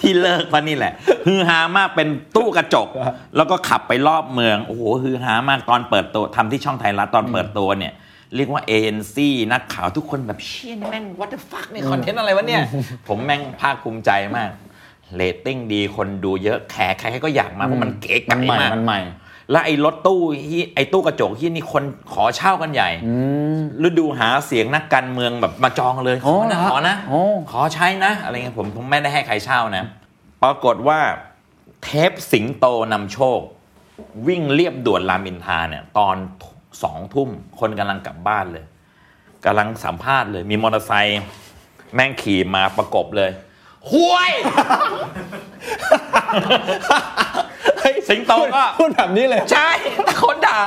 [0.01, 0.93] ที่เลิกเพราะนี่แหละ
[1.27, 2.89] ฮือฮามากเป็นตู้กระจก
[3.37, 7.93] แล้วก็ขับไปรอบเมือง โอ้โหฮือฮามากตอนเปิดตัวทำที่ช่องไทยรัฐตอนเปิดตัวเนี่ย
[8.37, 12.63] เรียกว่าเอ็นซีนักข่าวทุกคนแบบเชี่ยนี่แม่ง what the fuck นี่ content อะไรวะเนี่ย
[13.09, 14.51] ผมแม่งภาคภูมิใจมาก
[15.17, 19.01] เรตติ้งดีคนดูเยอะแขกใครๆก็อยากมาเพราะมันเก๋มันไก่ใหม่มากมันใหม่
[19.51, 22.91] แล้วไอ้รถตู้ที่ไอ้ตู้กระจกที่นี่คนขอเช่ากันใหญ่
[23.85, 29.85] ฤดูหาเสียงนักการเมืองแบบมาจองเลยขอ๋ออนะเหรอขอนะโอ้ขอใช้นะ อะไรเงี้ยผมผมไม่ได้ให้ใครเช่านะ
[30.43, 31.01] ปรากฏว่า
[31.83, 33.41] เทปสิงโตนำโชค
[34.27, 36.17] วิ่งเรียบด่วนรามอินทราเนี่ย ตอน
[36.83, 37.29] สองทุ่ม
[37.61, 38.65] คนกำลังกลับบ้านเลย
[39.45, 41.21] กำลังสัมภาษณ์เลย มีมอเตอร์ไซค์
[41.95, 43.31] แม่งขี่มาประกบเลย
[43.95, 44.31] ห้วย
[48.09, 49.71] สิงโตก็พูดแบบนี้เลย ใช่
[50.07, 50.59] ตะโคนด่า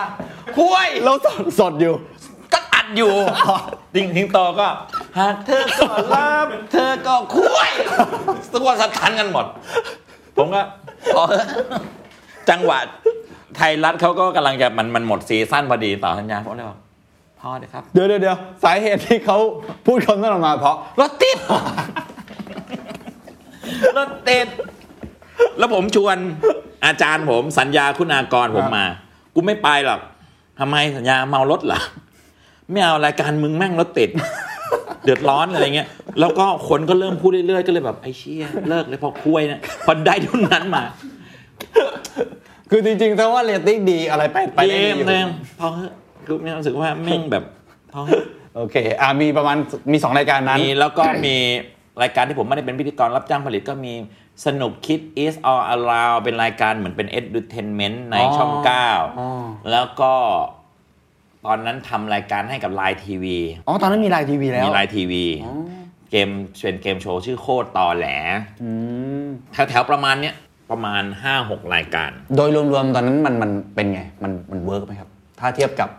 [0.59, 1.93] ห้วยเราสดสดอยู่
[2.53, 3.13] ก็อัดอยู่
[3.95, 4.67] จริงทิงโตก็
[5.17, 7.69] หากเธอก็รับ เธอก็คุย
[8.55, 9.45] ตัวสะท้านกันหมด
[10.37, 10.61] ผมก็
[11.13, 11.23] พอ
[12.49, 12.79] จังหวะ
[13.57, 16.77] ไทยรัฐเขาก็กำลังจะมันมันหมดซีซั่นพอดีต่อสัญญาผมเลยบอก
[17.39, 19.37] พอเลยครับเดี๋ยวเดี๋ยวเดี๋ยวสาเหตุที่เขา
[19.85, 21.37] พูดคำนั้นออกมาเพราะรถติด
[23.97, 24.47] รถติด
[25.57, 26.17] แล้วผมชวน
[26.85, 28.85] อาจารย์ผมสัญญาคุณากรผมมา
[29.35, 29.99] กูไม่ไปหรอก
[30.59, 31.81] ทำไมสัญญาเมารถเหรอ
[32.71, 34.09] ไม่เอารายการมึงแม่งรถติด
[35.03, 35.87] เดือดร้อนอะไรเงี้ย
[36.19, 40.83] แล้วก็คนก็เริ่มพูดเรื่อยๆก็เลยแบบไอ้เชี่ยเลิกเลยพอคุยนะพอได้ทุนนั้นมา
[42.69, 45.27] คือจริงๆถ้าว่าเรตติ้งดีอะไรไปไปได้เกดีมอยู่นึง
[45.59, 45.93] พอเถอะ
[46.25, 47.43] คือมีความรู้สึกว่าแม่งแบบ
[47.93, 49.57] พอเถอะโอเค อ่ามีประมาณ
[49.91, 51.35] มีสองรายการนั้นมีแล้วก็มี
[52.01, 53.93] รายการที่ผมไม่ได้เป็นพิธีกรรับจ้างผลิตก็มี
[54.45, 59.31] สนุกคิด is all around เป็นรายการเหมือนเป็น entertainment ในอ๋อช่องอ๋อ
[59.65, 60.13] 9แล้วก็
[61.45, 65.25] ตอนนั้นทำรายการให้กับ LINE TV อ๋อตอนนั้นมีไลน์ทีวีแล้วมีไลน์ทีวี
[66.11, 68.07] เกมเป็นเกมโชว์ชื่อโคตรตอแหล
[68.63, 68.69] อื
[69.23, 70.35] มแถวๆประมาณเนี้ย
[70.71, 71.03] ประมาณ
[71.37, 75.89] 5-6 รายการ โดยรวมๆ ตอนนั้นมันมันเป็นไง มันมัน work ไหมครับ ถ้าเทียบกับ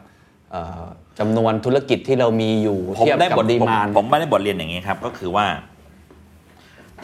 [0.50, 0.84] เอ่อ
[1.18, 5.46] จำนวนธุรกิจที่เรามีอยู่ผมเทียบได้กับบทดีผมมานผมไม่ได้บทเรียนอย่างนี้ครับ ก็คือว่า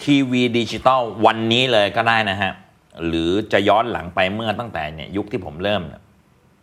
[0.03, 2.53] ทีวีดิจิตอลวันนี้เลยก็ได้นะฮะ
[3.07, 6.03] หรือจะย้อนหลังไปเมื่อตั้งแต่เนี่ยยุคที่ผมเริ่มเนี่ย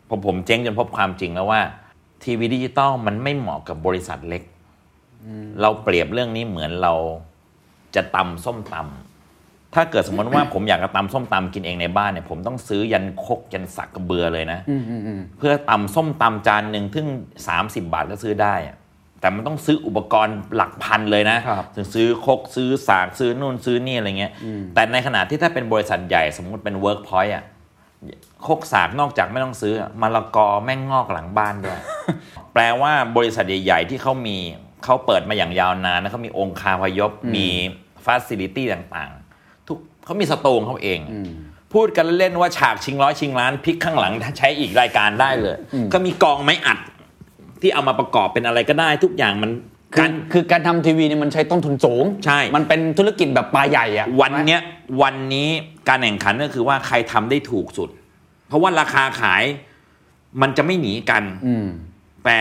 [0.10, 1.62] ผมผมเจ๊งจนพบความจริงแล้วว่า
[2.24, 4.44] ทีวีดิจิตอลมันไม่เหมาะกับบริษัทเล็ก
[5.62, 6.94] เราเปรียบเรื่องนี้เหมือนเรา
[7.96, 14.60] จะตำส้มตำถ้าเกิดสมมติว่าผมอยากจะตำส้มตำกินเองในบ้านเนี่ย ผมต้องซื้อยันครกยันสากกระเบือเลยนะ
[15.38, 17.08] เพื่อตำส้มตำจานหนึ่งซึ่ง
[17.50, 18.78] 30บาทก็ซื้อได้อะ
[19.26, 24.32] แต่มันต้องซื้ออุปกรณ์หลักพันเลยนะครับถึงซื้อครกซื้อสากซื้อนู่นซื้อนี่อะไรเงี้ย
[24.74, 27.44] แต่ในขณะที่ถ้าเป็นบริษัทใหญ่สมมุติเป็น Workpoint อะ
[28.46, 31.80] ครกสากนอกจากไม่ต้องซื้ออะมะละกอแม่งงอกหลังบ้านด้วย
[32.54, 34.38] แปลว่าบริษัทใหญ่ ๆ ที่เขามี
[34.84, 37.48] เขาเปิดมาอย่างยาวนานนะเขามีองค์คาพยพมี
[38.06, 41.00] ฟ a ซิลิตี้ต่างๆ ทุกเขามีสตูของเขาเอง
[41.74, 45.56] พูดกันเล่นๆว่าฉากชิงร้อยชิงล้านพลิกข้างหลังใช้อีกรายการได้เลย
[45.94, 46.80] ก็มีกองไม้อัด
[47.66, 49.52] ที่เอามาประกอบเป็นอะไรก็ได้ทุกอย่างมัน
[49.96, 54.62] คือก่อนคือการทำทีวีเนี่ยมันใช้ต้นทุนสูง ใช่ มันเป็นธุรกิจแบบปลาใหญ่อะวันเนี้ย
[55.02, 55.50] วันนี้
[55.88, 57.90] การแข่งขันก็คือว่าใครทำได้ถูกสุด
[58.48, 59.44] เพราะว่าราคาขาย
[60.42, 61.68] มันจะไม่หนีกัน อืม
[62.26, 62.40] แต่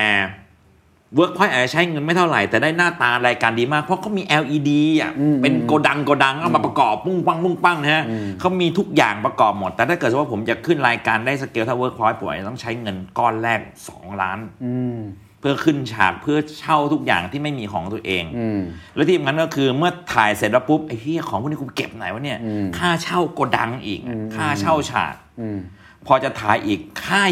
[1.14, 8.04] เวิร์กพอยต์อาจจะใช้เงินไม่เท่าไหร่ แต่ได้หน้าตารายการดีมาก เพราะเขามี LED อะอืมเป็นโกดังโกดังเอามาประกอบปุ้งปังปุ้งปังนะฮะ
[8.40, 15.00] เขามีทุกอย่างประกอบหมด แต่ถ้าเกิดว่าผมจะขึ้นรายการได้สเท่าเวิร์กพอยต์ผมอาจจะต้องใช้เงินก้อนแรก 2 ล้านอืม
[15.40, 18.60] เพื่อขึ้นฉากเพื่อเช่าทุกอย่างที่ไม่มีของตัวเองอืม
[18.94, 25.58] แล้วที่สำคัญก็คือเมื่อถ่ายเสร็จแล้วปุ๊บไอ้ที่ของพวกนี้กูเก็บไหนวะเนี่ยอืมค่าเช่าโกดังอีกอะค่าเช่าฉากอืม
[26.06, 27.22] พอจะถ่ายอีกค่า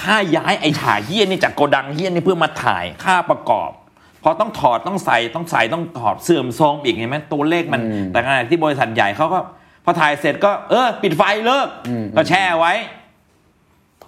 [0.00, 3.70] ค่าย้ายไอ้ฉากเหี้ยนี่จากโกดังเหี้ยนี่เพื่อมาถ่ายค่าประกอบ
[4.22, 9.38] พอต้องถอดต้องใส่ต้องใส่ต้องถอดเสื่อมโทรมอีกเห็นไหมตัวเลขมันอืมแต่ขณะที่บริษัทใหญ่เขาก็
[9.84, 12.72] พอถ่ายเสร็จก็ เออ ปิดไฟเลิกอืมก็แช่ไว้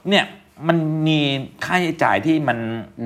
[0.09, 0.25] เนี่ย
[0.69, 1.19] มันมี
[1.65, 2.59] ค่าใช้จ่ายที่มัน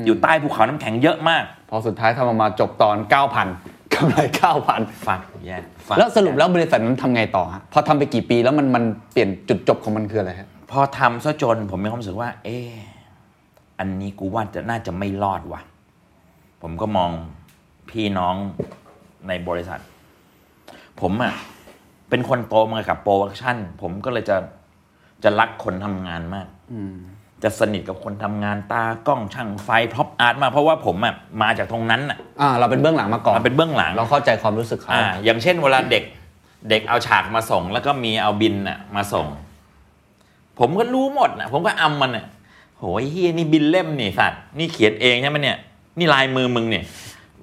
[0.06, 2.96] อยู่ใต้ภูเขาน้ำแข็งเยอะมาก พอสุดท้ายทำออกมาจบตอน
[3.44, 4.18] 9,000กำไร
[4.62, 12.70] 9,000ฟังแย่ฟังแล้วสรุปแล้วบริษัทนั้นทำไงต่อฮะพอทำไปกี่ปีแล้วมันมันเปลี่ยนจุดจบของมันคืออะไรฮะ พอทำซะจนผมมีความรู้สึกว่า เออ
[13.78, 15.60] อันนี้กูว่าจะน่าจะไม่รอดว่ะ
[16.62, 17.10] ผมก็มอง
[17.90, 18.34] พี่น้อง
[19.28, 19.80] ในบริษัท
[21.00, 21.32] ผมอะ
[22.08, 24.36] เป็นคนโตมากับ production ผมก็เลยจะ
[25.24, 26.46] จะรักคนทำงานมาก
[27.42, 36.04] จะสนิทกับคนทำงานตากล้องช่างไฟ prop art มากเพราะว่าผมอะมาจากตรงนั้นอะอ่าเราเป็นเบื้องหลังมาก่อนมาเป็นเบื้องหลังเราเข้าใจความรู้สึกเขาอ่าอย่างเช่นเวลาเด็ก
[36.70, 39.26] เด็กเอาฉากมาส่ง แล้วก็มีเอาบิลน่ะมาส่ง
[40.58, 42.24] ผมก็รู้หมดนะผมก็อำมันน่ะ
[42.78, 45.58] โหยเหี้ยนี่บิลเล่มนี่สัตว์นี่เขียนเองใช่ไหมเนี่ย
[45.98, 46.84] นี่ลายมือมึงเนี่ย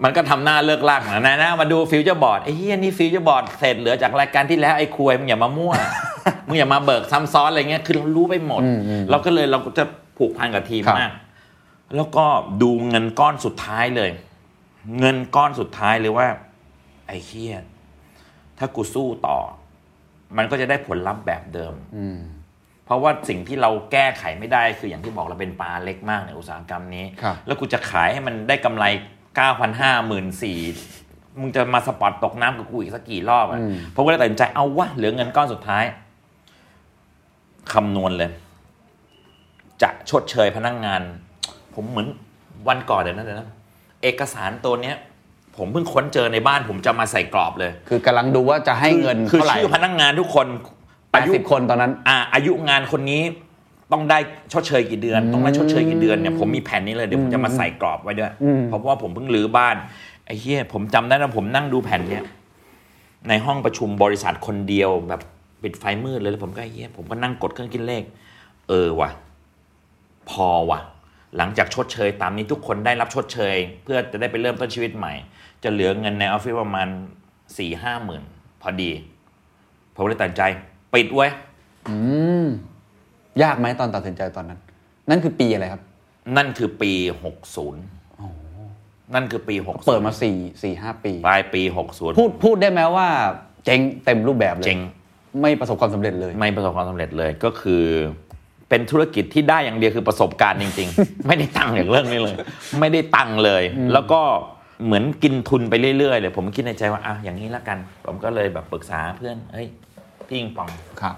[0.03, 5.73] มันก็ทำหน้าเลิ่กลั่กนะนะนะมาดู future board ไอ้เหี้ยนี่ future board เสร็จเหลือจากรายการที่แล้วไอ้ควยมึงอย่ามามั่ว
[6.47, 8.61] มึงอย่ามาเบิกซ้ำซ้อนอะไรเงี้ยคือเรารู้ไปหมด
[9.09, 9.83] เราก็เลยเราก็จะ
[10.17, 11.11] ผูกพันกับทีมมาก
[11.95, 12.25] แล้วก็
[12.61, 14.11] ดูเงินก้อนสุดท้ายเลย
[14.99, 16.27] เงินก้อนสุดท้ายเลยว่า
[17.07, 17.55] ไอ้เหี้ย
[18.57, 19.37] ถ้ากูสู้ต่อ
[20.37, 21.73] มันก็จะได้ผลลัพธ์แบบเดิม
[22.89, 28.85] เพราะว่าสิ่งที่เราแก้ไขไม่ได้คืออย่างที่บอกเราเป็นปลาเล็กมากในอุตสาหกรรมนี้ครับแล้วกูจะขายให้มันได้กำไร
[29.35, 30.59] เก้าพันห้าหมื่นสี่
[31.39, 33.59] มึงจะมาสปอตตกน้ำกับกูอีกสักกี่รอบอะ
[33.95, 35.83] ผมก็เลยตัดสินใจเอาวะเหลือเงินก้อนสุดท้าย
[37.73, 38.29] คำนวณเลย
[39.81, 41.01] จะชดเชยพนักงงาน
[41.75, 42.07] ผมเหมือน
[42.67, 43.47] วันก่อนเดี๋ยวนะเดี๋ยวนะ
[44.03, 44.97] เอกสารตัวเนี้ย
[45.57, 50.47] ผมเพิ่งค้นเจอในบ้านผมจะมาใส่กรอบเลย คือกำลังดูว่าจะให้เงินคือเท่าไหร่ชื่อพนักงานทุกคน
[51.11, 53.21] แปดสิบคนตอนนั้นอ่าอายุงานคนนี้
[53.91, 54.19] ต้องได้
[54.53, 58.31] ชดเชยกี่เดือน ต้องได้ชดเชยกี่เดือนเนี่ยผมมีแผนนี้เลยเดี๋ยวผมจะมาใส่กรอบไว้ด้วย
[58.67, 59.75] เพราะว่าผมเพิ่งรื้อบ้าน
[60.25, 62.23] ไอ้เหี้ยผมจำได้นะผมนั่งดูแผ่นเนี้ย
[63.27, 65.21] ในห้องประชุมบริษัทคนเดียวแบบ
[65.63, 68.03] ปิดไฟมืดเลยแล้วผมก็ไอ้เหี้ยผมก็นั่งกดเครื่องคิดเลข
[68.67, 69.09] เออว่ะ
[70.29, 70.79] พอว่ะ
[71.37, 75.13] หลังจากชดเชย ตามนี้ทุกคนได้รับชดเชย เพื่อจะได้ไปเริ่มต้นชีวิตใหม่
[75.63, 76.87] จะเหลือเงินในออฟฟิศประมาณ
[77.57, 78.23] สี่ห้าหมื่น
[78.61, 78.91] พอดี
[79.95, 80.43] ผมเลยตัดสินใจ
[80.93, 81.31] ปิดไว้ย
[83.43, 84.59] ยากไหมตอนตัดสินใจตอนนั้น
[85.09, 85.81] นั่นคือปีอะไรครับ
[86.37, 86.91] นั่นคือปี
[87.23, 87.83] หกศูนย์
[89.13, 93.07] นั่นคือปีหกเปิดมาสี่สี่ห้าปี ปลายปีหกศูนย์พูดพูดได้ไหมว่า
[93.65, 94.79] เจ๊งเต็มรูปแบบเลยเจ๊ง
[95.41, 97.83] ไม่ประสบความสำเร็จเลย ไม่ประสบความสำเร็จเลยก็คือ
[98.69, 102.35] เป็นธุรกิจที่ได้อย่างเดียวคือประสบการณ์จริง ๆ ไม่ได้ตังค์อย่างเรื่องนี้เลย
[102.79, 104.21] ไม่ได้ตังค์เลย แล้วก็
[104.85, 109.67] เหมือนกินทุนไปเรื่อยๆเลย ผมคิดในใจว่าอะอย่างนี้ละกัน ผมก็เลยแบบปรึกษาเพื่อนเฮ้ย
[110.29, 110.69] พี่อิงปอง
[111.01, 111.15] ครับ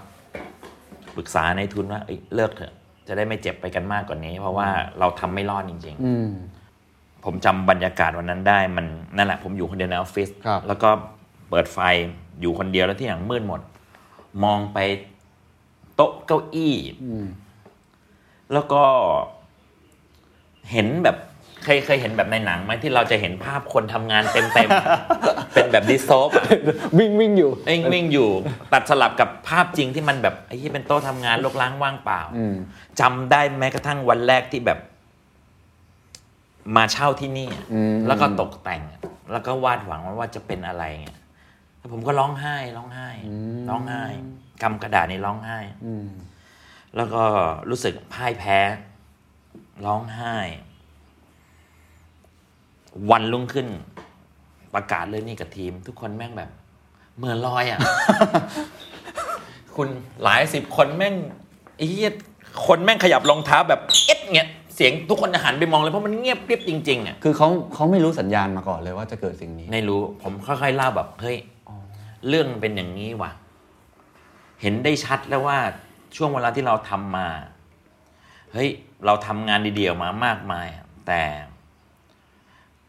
[1.16, 2.72] ปรึกษาในทุนว่าเอ้ยเลิกเถอะ
[3.06, 10.90] จะได้ไม่เจ็บไปกันมากกว่านี้ เพราะว่าเราทำไม่รอดจริงอืมๆผมจำบรรยากาศวันนั้นได้มันนั่นแหละ ผมอยู่คนเดียวในออฟฟิศครับแล้วก็
[11.50, 11.78] เปิดไฟ
[12.40, 13.60] อยู่คนเดียวแล้วที่อย่างมืดหมด
[14.44, 14.78] มองไป
[15.94, 16.74] โต๊ะเก้าอี้
[18.52, 18.82] แล้วก็
[20.72, 21.16] เห็นแบบ
[21.64, 26.46] เคยเคยเห็นแบบในหนังไหมที่เราจะเห็นภาพคนทำงานเต็มๆเป็นแบบดิโซฟอะ
[26.98, 28.30] วิ่งวิ่งอยู่วิ่งวิ่งอยู่
[28.72, 32.54] ตัดสลับกับภาพจริงที่มันแบบไอ้ที่เป็นโต๊ะทำงานลกล้างว่างเปล่าอืม
[33.00, 34.78] จำได้แม้กระทั่งวันแรกที่แบบ
[36.76, 38.82] มาเช่าที่นี่อะอืมแล้วก็ตกแต่ง
[39.32, 41.18] แล้วก็วาดหวังว่าว่าจะเป็นอะไรเงี้ย
[41.78, 43.08] แล้วผมก็ร้องไห้ ร้องไห้
[43.68, 44.04] ร้องไห้
[44.62, 46.08] กำกระดาษนี่ร้องไห้อืม
[46.96, 47.22] แล้วก็
[47.70, 48.58] รู้สึกพ่ายแพ้
[49.86, 50.36] ร้องไห้
[53.10, 53.66] วันรุ่งขึ้น
[54.74, 56.50] ประกาศเลยนี่กับทีม ทุกคนแม่งแบบ
[57.16, 57.80] เหมือนลอยอะ
[59.76, 59.88] คุณ
[60.22, 61.14] หลายสิบคนแม่ง
[61.76, 62.12] ไอ้เหี้ย
[62.66, 71.38] คนแม่งขยับรองเท้าแบบเอ็ดเงี้ยเสียงทุกคนจะหันไปมองเลยเพราะมันเงียบกริบจริงๆอะคือเขาเขาไม่รู้สัญญาณมาก่อนเลยว่าจะเกิดสิ่งนี้ไม่รู้ ผมค่อยๆเล่าแบบเฮ้ย
[72.28, 73.30] เรื่องเป็นอย่างนี้ว่ะ
[74.60, 75.58] เห็นได้ชัดแล้วว่า
[76.16, 77.28] ช่วงเวลาที่เราทำมา
[78.52, 78.70] เฮ้ย
[79.06, 81.22] เราทำงานดีๆออกมามากมายอะแต่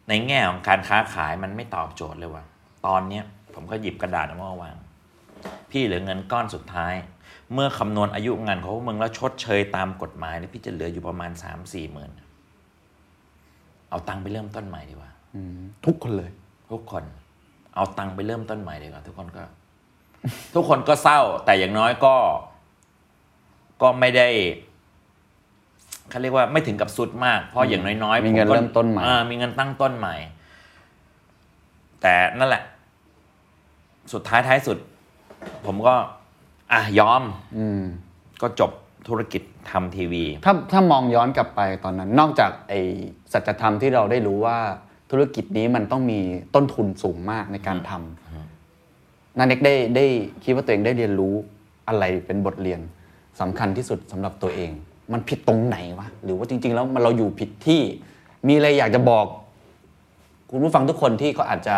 [0.09, 2.43] ในแง่ของการค้าขายมันไม่ตอบโจทย์เลยว่ะ
[2.85, 4.75] ตอนเนี้ยผมก็หยิบกระดาษออกมาวาง
[5.71, 6.93] พี่เหลือเงินก้อนสุดท้าย
[7.53, 12.11] เมื่อคำนวณอายุงานของพวกมึงแล้วชดเชยตามกฎหมายเนี่ยพี่จะเหลืออยู่ประมาณสามสี่หมื่น
[13.89, 15.11] เอาตังค์ไปเริ่มต้นใหม่ดีกว่า
[15.85, 16.31] ทุกคนเลย
[16.71, 17.03] ทุกคน
[17.75, 19.43] เอาตังค์ไปเริ่มต้นใหม่ดีกว่าทุกคนก็
[20.55, 22.15] ทุกคนก็เศร้า แต่อย่างน้อยก็
[23.81, 24.29] ก็ไม่ได้
[26.09, 30.15] เขาเรียกว่าไม่ถึงกับสุดมาก เพราะอย่างน้อยๆมีเงินผก็เริ่มต้นใหม่อ่ามีเงินตั้งต้นใหม่
[32.01, 32.63] แต่นั่นแหละ
[34.13, 34.77] สุดท้ายท้ายสุด
[35.65, 35.95] ผมก็
[36.71, 37.23] อะยอม
[37.57, 37.81] อืม
[38.41, 38.71] ก็จบ
[39.07, 42.73] ธุรกิจทำทีวี ถ้าถ้ามองย้อนกลับไปตอนนั้น นอกจากไอ
[43.33, 44.59] สัจธรรมที่เราได้รู้ว่า
[45.11, 46.19] ธุรกิจนี้มันต้องมี
[46.55, 50.05] ต้นทุนสูงมากในการทำนาเน็กได้ได้
[50.43, 51.35] คิดว่าตัวเองได้เรียนรู้
[51.87, 52.79] อะไรเป็นบทเรียน
[53.39, 54.71] สำคัญที่สุดสำหรับตัวเอง
[55.11, 57.81] มันผิดตรงไหนวะหรือว่าจริง ๆ แล้วมันเราอยู่ผิดที่
[58.47, 59.25] มีอะไรอยากจะบอก
[60.49, 61.77] คุณผู้ฟังทุกคนที่เขาอาจจะ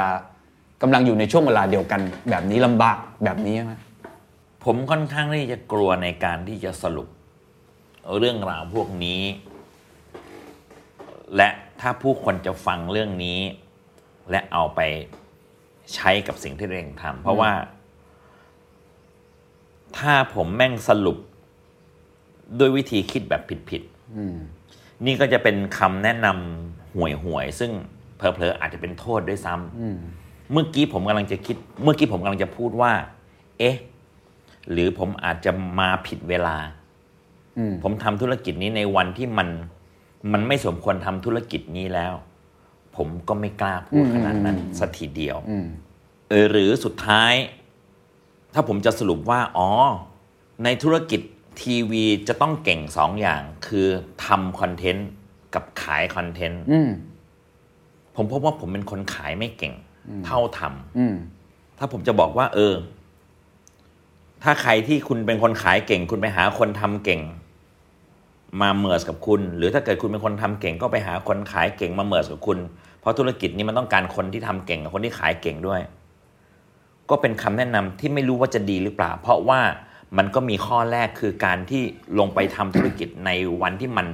[0.81, 3.73] กำลังอยู่ในช่วงเวลาเดียวกัน แบบนี้ลำบากแบบนี้ไหม
[4.63, 7.07] ผมค่อนข้างที่จะกลัวในการที่จะสรุป
[8.19, 9.21] เรื่องราวพวกนี้
[11.35, 11.49] และ
[11.81, 13.39] ถ้าผู้คนจะฟังเรื่องนี้
[14.31, 14.79] และเอาไป
[15.95, 17.51] ใช้กับสิ่งที่ตัวเองทำเพราะว่า
[19.97, 21.17] ถ้าผมแม่งสรุป
[22.59, 27.71] ด้วยวิธีคิดแบบผิดๆนี่ก็จะเป็นคำแนะนำห่วยๆซึ่ง
[28.17, 32.91] เพลอๆอาจจะเป็นโทษด้วยซ้ำเมื่อกี้ผมกำลังจะคิด เมื่อกี้ผมกำลังจะพูดว่า
[33.59, 33.75] เอ๊ะ
[34.71, 36.57] หรือผมอาจจะมาผิดเวลา
[37.83, 39.47] ผมทำธุรกิจนี้ในวันที่มัน
[40.33, 42.13] มันไม่สมควรทำธุรกิจนี้แล้ว
[42.95, 45.37] ผมก็ไม่กล้าพูดขนาดนั้นสัทีเดียว
[46.29, 47.33] เออหรือสุดท้าย
[48.53, 49.69] ถ้าผมจะสรุปว่า อ๋อ
[50.63, 51.21] ในธุรกิจ
[51.61, 53.87] ทีวีจะต้องเก่งสองอย่างคือ
[54.25, 55.09] ทำ content
[55.53, 56.61] กับขาย content
[58.15, 59.73] ผมพบว่าผมเป็นคนขายไม่เก่ง
[60.25, 62.73] เท่าทำถ้าผมจะบอกว่า เออ
[64.43, 67.21] ถ้าใครที่คุณเป็นคนขายเก่ง คุณไปหาคนทำเก่ง
[68.61, 72.59] มา merge กับคุณ หรือถ้าเกิดคุณเป็นคนทำเก่ง ก็ไปหาคนขายเก่งมา merge กับคุณ
[72.99, 75.81] เพราะธุรกิจนี้มันต้องการคนที่ทำเก่งกับคนที่ขายเก่งด้วย
[77.09, 79.59] ก็เป็นคำแนะนำที่ไม่รู้ว่าจะดีหรือเปล่า เพราะว่า
[80.17, 81.81] มันก็มีข้อแรกคือการที่
[82.19, 83.29] ลงไปทำธุรกิจใน
[83.61, 84.07] วันที่มัน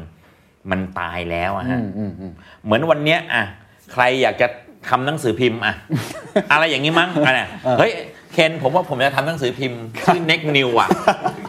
[0.72, 1.80] มันตายแล้วอะฮะ
[2.64, 3.44] เหมือนวันเนี้ยอะ
[3.92, 4.48] ใครอยากจะ
[4.90, 5.76] ทำหนังสือพิมพ์อะ
[6.52, 7.50] อะไรอย่างนี้มั้งอะเนี่ย
[7.80, 7.92] เฮ้ย
[8.34, 10.90] เคนผมว่าผมจะทำหนังสือพิมพ์ชื่อ Next New อะ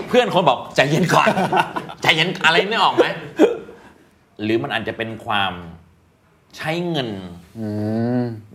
[0.08, 1.28] เพื่อนคนบอกใจเย็นก่อน
[2.02, 3.06] ใจเย็นอะไรไม่ออกไหม
[4.42, 5.52] หรือมันอาจจะเป็นความ
[6.56, 7.08] ใช้เงิน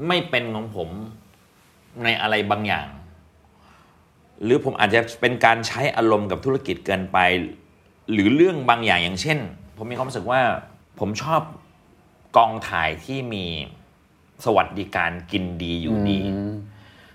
[0.07, 0.89] ไม่เป็นของผม
[2.03, 2.87] ในอะไรบางอย่าง
[4.43, 7.17] หรือผมอาจจะเป็นการใช้อารมณ์กับธุรกิจเกินไป
[8.11, 9.39] หรือเรื่องบางอย่างอย่างเช่น
[9.77, 10.41] ผมมีความรู้สึกว่า
[10.99, 11.41] ผมชอบ
[12.37, 13.45] กองถ่ายที่มี
[14.45, 16.19] สวัสดิการกินดีอยู่ดี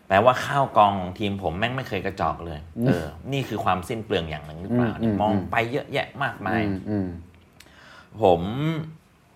[0.08, 6.62] แปลว่าข้าวกองของทีมผมแม่งไม่เคยกระจอกเลย เออ นี่คือความสิ้นเปลืองอย่างหนึ่งหรือเปล่าเนี่ยมองไปเยอะแยะมากมาย
[8.22, 8.40] ผม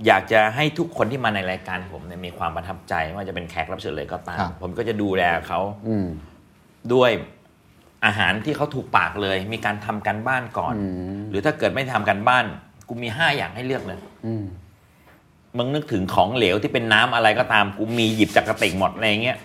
[0.07, 5.61] อยากจะให้ทุกคนที่มาในรายการผมเนี่ยมีความประทับใจไม่ว่าจะเป็นแขกรับเชิญเลยก็ตามครับผมก็จะดูแลเขา
[6.95, 7.11] ด้วย
[8.05, 10.75] อาหารที่เขาถูกปากเลย มีการทำการบ้านก่อน
[11.31, 12.45] หรือถ้าเกิดไม่ทำการบ้าน
[12.89, 14.01] กูมีห้าอย่างให้เลือกเลย
[15.57, 19.39] มึงนึกถึงของเหลวที่เป็นน้ำอะไรก็ตามกูมีหยิบจากกระติกหมดอะไรอย่างเงี้ย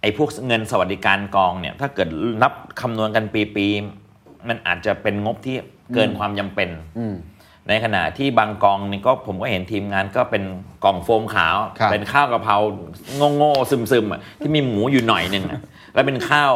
[0.00, 2.08] ไอ้พวกเงินสวัสดิการกองเนี่ย ถ้าเกิด
[2.42, 3.24] นับคำนวณกัน
[3.56, 5.56] ปีๆมันอาจจะเป็นงบที่
[5.94, 6.68] เกินความจำเป็น
[7.68, 10.42] ในขณะที่บางกองนี่ก็ผมก็เห็นทีมงานก็เป็น
[10.84, 12.56] กล่องโฟมขาวครับเป็นข้าวกะเพรา
[13.36, 15.60] โง่ๆซึมๆอะที่มีหมูอยู่หน่อยหนึ่งอะ
[15.94, 16.52] แล้วเป็นข้าว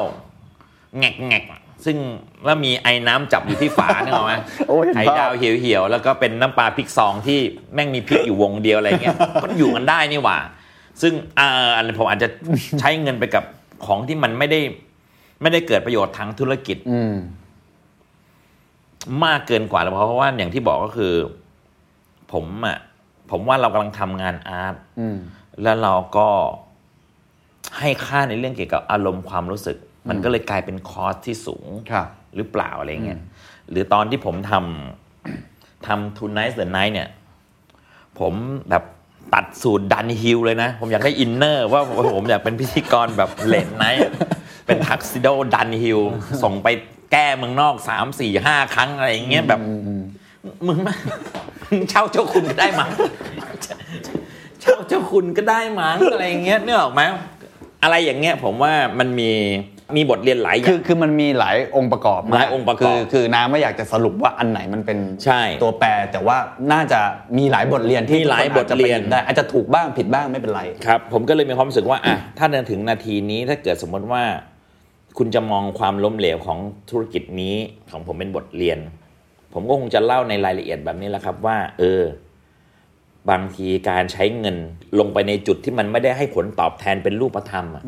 [0.98, 1.96] แงกแงกๆอะซึ่ง
[2.44, 4.32] แล้วมีไอ้น้ำจับอยู่ที่ฝาเนี่ยหรอกไหม
[4.68, 7.38] โอ้ยเห็นไข่ภาพดาวเหี่ยวๆ แล้วก็เป็นน้ำปลาพริกซองที่
[7.74, 10.38] แม่งมีพริกอยู่วงเดียวอะไรเงี้ยก็อยู่กันได้นี่หว่า
[11.02, 12.28] ซึ่งอ่าอันนี้ผมอาจจะ
[12.80, 13.44] ใช้เงินไปกับ
[13.86, 14.60] ของที่มันไม่ได้
[15.42, 17.14] ไม่ได้เกิดประโยชน์ทางธุรกิจ อืม
[19.24, 21.12] มากเกินกว่าแล้วเพราะว่าอย่างที่บอกก็คือ
[22.32, 22.78] ผมอะ
[23.30, 25.16] ผมว่าเรากำลังทำงานอาร์ตอืม
[25.62, 26.28] แล้วเราก็
[27.78, 29.76] ให้ค่าในเรื่องเกี่ยวกับอารมณ์ความรู้สึก
[30.08, 33.20] มันก็เลยกลายเป็นคอสที่สูงครับหรือเปล่าอะไรเงี้ย
[33.70, 37.08] หรือตอนที่ผมทำทำ Two Nights the Night เนี่ย
[38.18, 38.32] ผม
[38.70, 38.84] แบบ
[39.34, 41.82] ตัดสูท Dunhill เลยนะ ผมอยากได้ inner ว่า
[42.14, 44.10] ผมอยากเป็นพิธีกรแบบ late night
[44.66, 46.00] เป็น tuxedo Dunhill
[46.42, 46.68] ส่งไป
[47.12, 49.60] แก้เมืองนอกสามสี่ห้าครั้งอะไรอย่างเงี้ยแบบ
[50.66, 50.94] มึงมา
[51.66, 52.90] มึงเช่าเจ้าคุณก็ได้มั้ง
[54.60, 57.02] เช่าเจ้าคุณก็ได้มั้งอะไรอย่างเงี้ยนึกออกไหม
[57.82, 59.30] อะไรอย่างเงี้ยผมว่ามันมี
[59.96, 66.36] มีบทเรียนหลายอย่าคืองคือมันมีหลายองค์ประกอบมกหลายองค์ประกอบคือคือน้ำไม่อยากจะสรุปว่าอันไหนมันเป็นใช่ตัวแปร แต่ว่า
[66.72, 67.00] น่าจะ
[67.38, 74.22] มีหลายบทเรียนที่มีหลายทุกคนอจจะบทเรียนไปหได้อาจจะถูกบ้างผิดบ้างไม่เป็นไรครับผมก็เลยมีความรู้สึกว่าอะถ้าเดินถึงนาทีนี้ถ้าเกิดสมมติว่า
[75.18, 76.58] คุณจะมองความล้มเหลวของ
[76.90, 77.54] ธุรกิจนี้
[77.90, 78.78] ของผมเป็นบทเรียน
[79.52, 82.02] ผมก็คงจะเล่าในรายละเอียดแบบนี้แหละครับว่า เออ
[83.30, 84.56] บางทีการใช้เงิน
[84.98, 87.84] ลงไปในจุดที่มันไม่ได้ให้ผลตอบแทนเป็นรูปธรรมอะ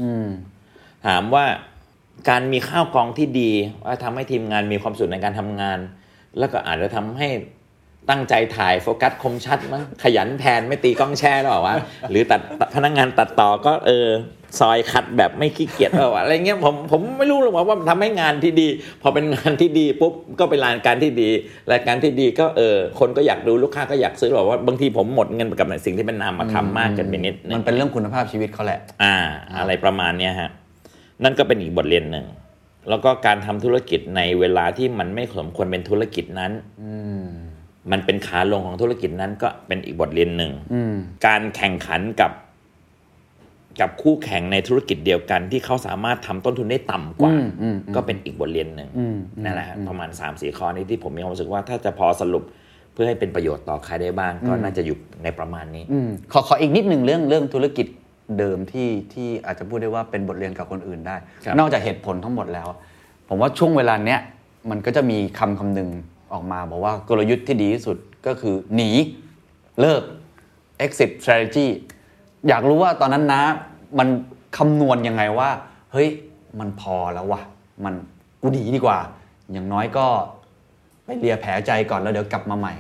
[1.07, 1.45] ถามว่า
[2.29, 3.51] การมีข้าวกองที่ดี
[3.85, 5.79] ว่าทำให้ทีมงานมีความสุขในการทำงาน
[6.39, 7.29] แล้วก็อาจจะทำให้
[8.11, 11.75] ตั้งใจถ่ายโฟกัสคมชัดมั้งขยันแทนไม่ตีกล้องแช่หรอวะ
[12.11, 12.41] หรือตัด
[12.75, 14.07] พนักงานตัดต่อก็เออ
[14.61, 18.69] ซอยคัดแบบไม่ขี้เกียจหรอวะอะไรเงี้ยผมผมไม่รู้หรอกว่ามันทำให้งานที่ดี
[19.03, 21.29] พอเป็นงานที่ดีปุ๊บก็เป็นรายการที่ดี
[21.73, 29.15] รายการที่ดีก็เออคนก็อยากดูลูกค้าก็อยากซื้อหรอกว่าบางทีผมหมดเงินไปกับสิ่งที่เป็นนามธรรมมากเกินไปนิดนึมังนเป็นเรื่องคุณภาพชีวิตเขาแหละ อ่า
[29.59, 30.51] อะไรประมาณเนี้ยฮะ
[31.25, 32.27] นั่นก็เป็นอีกบทเรียนหนึ่ง
[32.89, 36.53] แล้วก็การทำธุรกิจในเวลาที่มันไม่สมควรเป็นธุรกิจนั้น
[37.91, 40.53] มันเป็นขาลงของธุรกิจนั้นก็เป็นอีกบทเรียนหนึ่ง
[41.27, 42.33] การแข่งขันกับ
[43.81, 47.33] กับคู่แข่งในธุรกิจเดียวกัน ที่เขาสามารถทำต้นทุนได้ต่ำกว่า
[47.95, 48.89] ก็เป็นอีกบทเรียนหนึ่ง
[49.45, 52.45] นั่นแหละฮะประมาณ3ามสี่ข้อนี้ที่ผมมีความรู้สึกว่าถ้าจะพอสรุป
[52.93, 57.87] เพื่อให้เป็นประโยชน์ต่อใครได้บ้าง ก็น่าจะอยู่ในประมาณนี้อืมขอขออีกนิดหนึ่งเรื่องเรื่องธุรกิจ
[58.39, 62.69] เดิมที่ที่อาจจะพูดได้ว่าเป็นบทเรียนกับคนอื่นได้ครับนอกจากเหตุผลทั้งหมดแล้ว
[63.29, 64.21] ผผมว่าช่วงเวลาเนี้ย
[64.71, 65.91] มันก็จะมีคำคำหนึ่ง
[66.33, 67.97] ออกมา บอกว่ากลยุทธ์ที่ดีที่สุด
[68.27, 68.91] ก็คือหนี
[69.81, 70.03] เลิก
[70.85, 71.67] exit strategy
[72.49, 73.43] อยากรู้ว่าตอนนั้นนะ
[73.99, 74.09] มัน
[74.57, 75.51] คำนวณยังไงว่า
[75.93, 76.09] เฮ้ย
[76.61, 77.41] มันพอแล้ววะ
[77.85, 77.95] มัน
[78.41, 78.99] กูหนีดีกว่า
[79.53, 80.07] อย่างน้อยก็
[81.05, 82.75] ไปเลียแผลใจก่อนแล้วเดี๋ยวกลับมาใหม่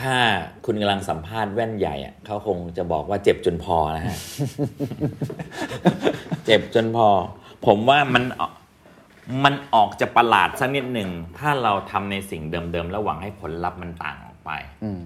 [0.00, 0.16] ถ้า
[0.64, 4.16] คุณกำลังสัมภาษณ์แว่นใหญ่อะเขาคงจะบอกว่าเจ็บจนพอนะฮะ
[6.44, 7.08] เจ็บจนพอ
[7.66, 8.52] ผมว่ามันออก
[9.44, 14.50] มันออกจะประหลาดสักนิดหนึ่ง ถ้าเราทำในสิ่งเดิมๆ แล้วหวังให้ผลลัพธ์มันต่างออกไป
[14.84, 15.00] อืม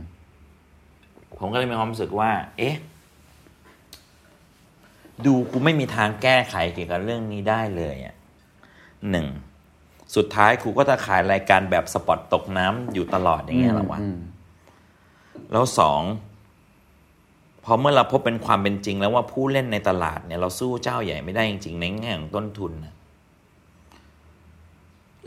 [1.39, 2.77] ผมก็เลยมีความรู้สึกว่า เอ๊ะ
[5.27, 8.15] ดูกูไม่มีทางแก้ไขเกี่ยวกับเรื่องนี้ได้เลยอะ
[9.11, 9.27] หนึ่ง
[10.17, 14.19] สุดท้ายครูก็จะขายรายการแบบสปอตตกน้ำอยู่ตลอดอย่างเงี้ยเหรอวะอืม
[15.53, 16.03] แล้วสอง
[17.65, 22.95] พอเมื่อเราพบเป็นความเป็นจริง แล้วว่าผู้เล่นในตลาดเนี่ยเราสู้เจ้าใหญ่ไม่ได้จริงๆในแง่ของต้นทุนนะ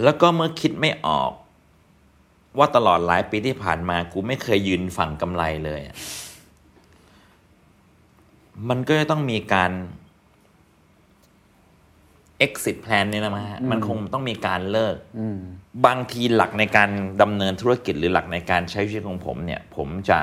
[0.04, 1.32] แล้วก็เมื่อคิดไม่ออก
[2.58, 5.82] ว่าตลอดหลายปีที่ผ่านมากูไม่เคยยืนฝั่งกำไรเลย
[8.70, 9.72] มันก็จะต้องมีการ
[12.46, 15.40] exit plan เนี่ยนะมฮะมันคงต้องมีการเลิกอืม
[15.86, 16.90] บางทีหลักในการ
[17.22, 20.20] ดำเนินธุรกิจหรือหลักในการใช้ชีวิตของผมเนี่ย ผมจะ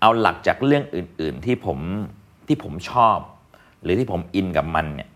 [0.00, 1.78] เอาหลักจากเรื่องอื่น ๆ ที่ผม
[2.46, 3.18] ที่ผมชอบ
[3.82, 5.08] หรือที่ผมอินกับมันเนี่ย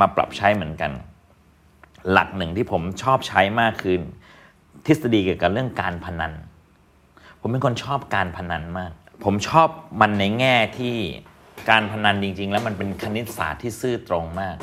[0.00, 0.92] มาปรับใช้เหมือนกัน
[2.10, 3.96] หลักหนึ่งที่ผมชอบใช้มากคือ
[4.86, 6.32] ทฤษฎีเกี่ยวกับเรื่องการพนัน
[7.40, 8.92] ผมเป็นคนชอบการพนันมาก
[9.24, 9.68] ผมชอบ
[10.00, 10.94] มันในแง่ที่
[11.70, 14.56] การพนันจริง ๆ แล้วมันเป็นคณิตศาสตร์ที่ซื่อตรงมาก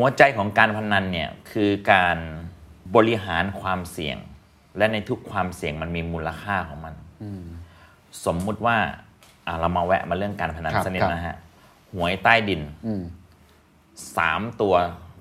[0.00, 2.16] หัวใจของการพนันเนี่ยคือการ
[2.96, 4.16] บริหารความเสี่ยง
[4.78, 6.94] และในทุกความเสี่ยงมันมีมูลค่าของมัน
[8.24, 8.76] สมมุติว่า
[9.46, 11.36] อะเรามาแวะมาเรื่องการพนันครับสักนิดครับนะฮะ
[11.94, 13.02] หวยใต้ดินอืม
[14.16, 14.74] สามตัว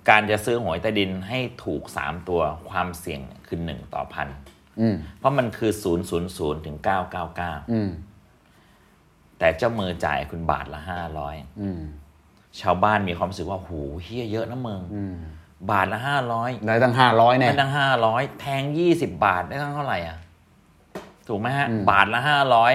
[0.09, 4.27] การจะซื้อหวยใต้ดินให้ถูกสามตัวความเสี่ยงเนี่ยคือหนึ่งต่อพัน
[4.79, 7.89] อืมเพราะมันคือศูนย์ศูนย์ศูนย์ถึงเก้าเก้าเก้าอืม
[9.39, 11.81] แต่เจ้ามือจ่ายคุณบาทละห้าร้อยอืม
[12.61, 13.71] ชาวบ้านมีความรู้สึกว่าโห
[14.03, 15.15] เฮียเยอะนะมึงอืม
[15.71, 20.17] บาทละห้าร้อยได้ตั้งห้าร้อยแน่ได้ตั้งห้าร้อยแทงยี่สิบบาทได้ตั้งเท่าไหร่อะ
[21.27, 22.73] ถูกไหมฮะอืมบาทละห้าร้อย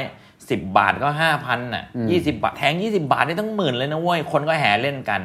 [0.50, 5.20] สิบบาทก็ห้าพันน่ะอืมยี่สิบาทแทงยี่สิบาทได้ตั้งหมื่นเลยนะเว้ยคนก็แห่เล่นกัน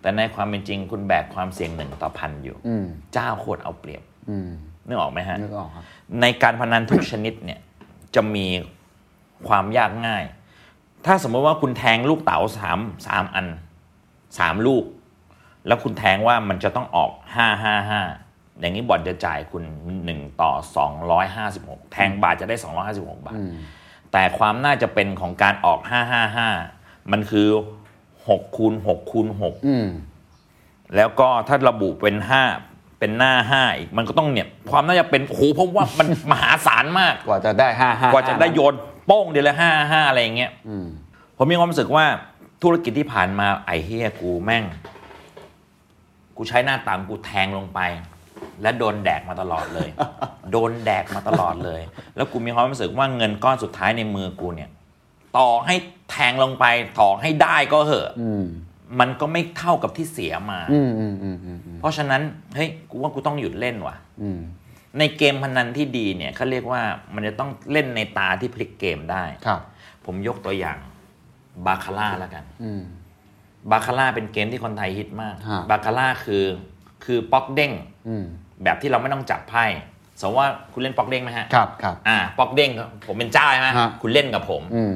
[0.00, 4.48] แต่ในความเป็นจริงคุณแบกความเสี่ยงหนึ่งต่อพันอยู่อืมเจ้าโคตรเอาเปรียบอืม
[4.86, 5.84] นึกออกไหมฮะนึกออกครับ
[6.20, 7.60] ในการพนันทุกชนิดเนี่ย
[8.14, 8.46] จะมี
[9.48, 10.24] ความยากง่าย
[11.06, 13.46] ถ้าสมมติว่าคุณแทงลูกเต๋าสามสามอัน
[14.38, 14.84] สามลูก
[15.66, 18.02] แล้วคุณแทงว่ามันจะต้องออกห้าห้าห้า
[18.60, 19.62] อย่างนี้บอร์ดจะจ่ายคุณ
[20.04, 23.52] หนึ่งต่อสองร้อยห้าสิบหกแทงบาทจะได้สองร้อยห้าสิบหกบาทอืม
[24.12, 26.48] แต่ความน่าจะเป็นของการออกห้าห้าห้า
[27.12, 27.48] มันคือ
[28.28, 29.86] หกคูณหกคูณหกอืม
[30.96, 32.42] แล้วก็ถ้าระบุเป็นห้า
[32.98, 38.74] เป็นหน้าห้าอีกมันก็ต้องเนี่ยความน่าจะเป็นโอ้โหเพราะว่ามันมหาศาลมากกว่าจะได้ห้าห้ากว่าจะได้โยน
[39.06, 40.86] โป้งเดียวละห้าห้าอะไรอย่างเงี้ยอืม
[41.36, 42.04] ผมมีความรู้สึกว่า
[42.62, 44.64] ธุรกิจที่ผ่านมาไอ้เฮียกูแม่ง
[46.36, 47.80] กูใช้หน้าตามกูแทงลงไป
[48.62, 49.88] และโดนแดกมาตลอดเลย
[50.52, 51.80] โดนแดกมาตลอดเลย
[52.16, 54.70] แล้วกูมีความรู้สึกว่าเงินก้อนสุดท้ายในมือกูเนี่ย
[55.36, 55.74] ต่อให้
[56.10, 56.64] แทงลงไป
[57.00, 58.44] ต่อให้ได้ก็เหอะอืม
[59.00, 62.22] มันก็ไม่เท่ากับที่เสียมาอืมอืมอืมอืมอืมเพราะฉะนั้น
[62.56, 64.40] เฮ้ยกูว่ากูต้องหยุดเล่นว่ะอืม
[64.98, 66.82] ในเกมพนันที่ดีเนี่ยเขาเรียกว่า
[67.14, 69.60] มันจะต้องเล่นในตาที่พลิกเกมได้ครับ
[70.06, 70.78] ผมยกตัวอย่าง
[71.66, 72.82] บาคาร่าแล้วกันอืม
[73.70, 76.44] บาคาร่าเป็นเกมที่คนไทยฮิตมากฮะบาคาร่าคือ
[77.04, 77.72] คือป๊อกเด้ง
[78.08, 78.24] อืม
[78.64, 79.64] แบบที่เราไม่ต้องจับไพ่
[80.20, 82.70] สมมติว่าคุณเล่นป๊อกเด้งไหมฮะครับครับอ่าป๊อกเด้ง
[83.06, 84.94] ผมเป็นเจ้าใช่ไหมฮะคุณเล่นกับผมอืม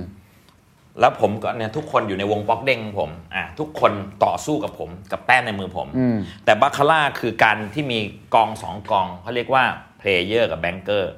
[1.00, 3.92] แล้วผมก็เนี่ยทุกคนอยู่ในวงป๊อกเด้งของผมอะทุกคน
[4.24, 7.98] ต่อสู้กับผมกับแต้มในมือผมอืมแต่บาคาร่าคือการที่มี
[8.34, 9.64] กองสองกองเขาเรียกว่า
[9.98, 11.12] player กับ banker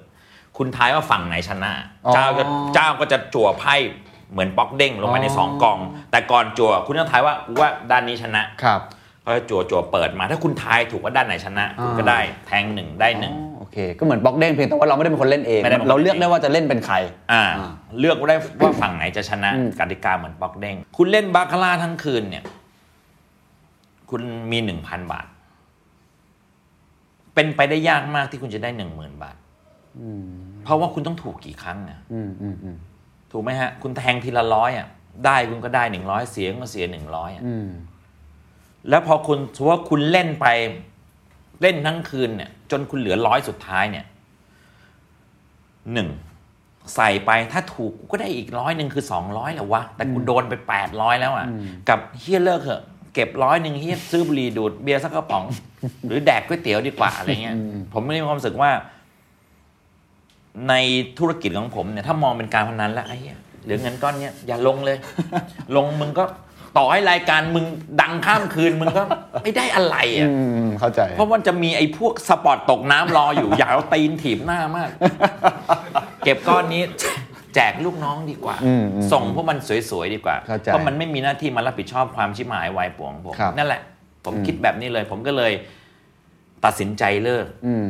[0.56, 1.72] คุณทายว่าฝั่งไหนชนะ
[2.06, 3.74] อ๋อเจ้าจะเจ้าก็จะจั่วไพ่
[4.32, 5.78] เหมือนป๊อกเด้งลงไปในอ๋อสองกอง
[6.10, 8.80] แต่ก่อนจั่วคุณต้องทายว่ากูว่าด้านนี้ชนะครับ
[9.22, 16.96] เขาจะจั่วจั่วเปิดมาถ้าคุณทายถูกว่าด้านไหนชนะอ่าคุณก็ได้แทงหนึ่งได้หนึ่งอ๋อโอเค ก็เหมือนป๊อกเด้งเพียงแต่ว่าเราไม่ได้เป็นคนเล่นเองไม่ได้เป็นคนเราเลือกเล่นเองได้ว่าจะเล่นเป็นใคร
[17.32, 17.70] อ่าอ่า
[18.00, 22.44] เลือกได้ว่าฝั่งไหนจะชนะอืมกติกาเหมือนป๊อกเด้งคุณเล่นบาคาร่าทั้งคืนเนี่ย
[24.10, 24.22] คุณ
[24.52, 25.26] มีหนึ่งพันบาท
[27.34, 29.36] เป็นไปได้ยากมากที่คุณจะได้หนึ่งหมื่นบาท
[30.00, 30.24] อืม
[30.64, 32.76] เพราะว่าคุณต้องถูกกี่ครั้งเนี่ยอืมอืมอืม
[33.32, 34.88] ถูกไหมฮะ คุณแทงทีละร้อยอะ
[35.26, 37.68] ได้คุณก็ได้หนึ่งร้อยเสียก็เสียหนึ่งร้อยอะอืม
[38.88, 40.46] แล้วพอคุณสมมติว่าคุณเล่นไป
[41.62, 44.04] เล่นทั้งคืนเนี่ย จนคุณเหลือร้อยสุดท้ายเนี่ย
[45.92, 46.08] หนึ่ง
[46.96, 51.46] ใส่ไปถ้าถูกกูก็ได้อีกร้อยหนึ่งคือสองร้อยแหละวะ แต่กูโดนไปแปดร้อยแล้วอะ
[51.88, 52.82] กับเหี้ยเลิกเหอะ
[53.14, 55.44] เก็บร้อยหนึ่งเหี้ยซื้อบุหรี่ดูดเบียร์สักกระป๋อง
[56.06, 57.56] หรือแดกก๋วยเตี๋ยวดีกว่าอะไรเงี้ย
[57.92, 58.70] ผมไม่ได้มีความรู้สึกว่า
[60.68, 60.74] ใน
[61.18, 64.96] ธุรกิจของผมเนี่ยถ้ามองเป็นการพนันแล้วไอ้เหี้ยเหลือเงินก้อนเนี้ยอย่าลงเลย
[65.76, 66.24] ลงมึงก็
[66.76, 67.64] ต่อให้รายการมึง
[68.00, 69.02] ดังข้ามคืนมึงก็
[69.42, 70.34] ไม่ได้อะไรอะอื
[70.68, 74.90] มเข้าใจ เพราะมันจะมีไอ้พวก spot ตกน้ำรออยู่อยากเอาตีนถีบหน้ามาก
[76.24, 76.82] เก็บก้อนนี้
[77.54, 79.58] แจกลูกน้องดีกว่าอืมอืมส่งพวกมัน
[79.90, 83.82] สวยๆดีกว่าเข้าใจเพราะมันไม่มีหน้าที่มารับผิดชอบความชิบหายวายป่วงผมครับนั่นแหละ
[84.24, 85.52] ผมคิดแบบนี้เลย ผมก็เลย
[86.64, 87.86] ตัดสินใจเลิกอืม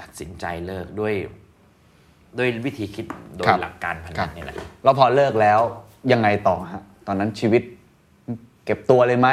[0.00, 1.14] ตัดสินใจเลิกด้วย
[2.38, 3.06] ด้วยวิธีคิด
[3.36, 5.60] โดยครับหลักการพครันับนนี่แหละแล้วพอเลิกแล้ว
[6.12, 7.62] ยังไงต่อฮะตอนนั้นชีวิต
[8.64, 9.28] เก็บตัวเลยไหม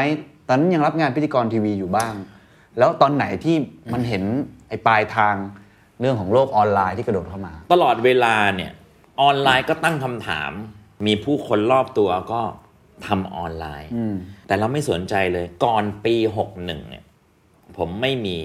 [0.47, 2.14] ตอนนั้นยังรับงานพิธีกรทีวีอยู่บ้าง
[2.78, 3.56] แล้วตอนไหนที่
[3.93, 4.24] มันเห็น
[4.70, 5.36] ไอ้ปลายทาง
[6.00, 8.72] เรื่องของโลกออนไลน์ที่กระโดดเข้ามา ตลอดเวลาเนี่ย
[9.22, 10.52] ออนไลน์ก็ตั้งคำถาม
[11.06, 12.41] มีผู้คนรอบตัวก็
[13.08, 13.89] ทำออนไลน์
[14.47, 16.16] แต่เราไม่สนใจเลย ก่อนปี
[16.47, 17.04] 61เนี่ย
[17.78, 18.38] ผมไม่มี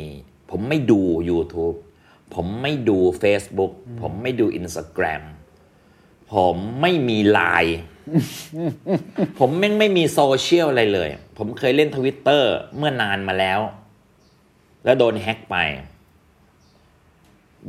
[0.51, 1.01] ผมไม่ดู
[1.31, 1.77] YouTube
[2.35, 3.72] ผมไม่ดู Facebook
[4.03, 5.22] ผมไม่ดู Instagram
[6.35, 7.76] ผมไม่มีไลน์
[9.39, 11.09] ผมแม่งไม่มีโซเชียลอะไรเลย
[11.39, 13.61] ผมเคยเล่นทวิตเตอร์เมื่อนานมาแล้ว
[14.85, 15.57] แล้วโดน hack ไป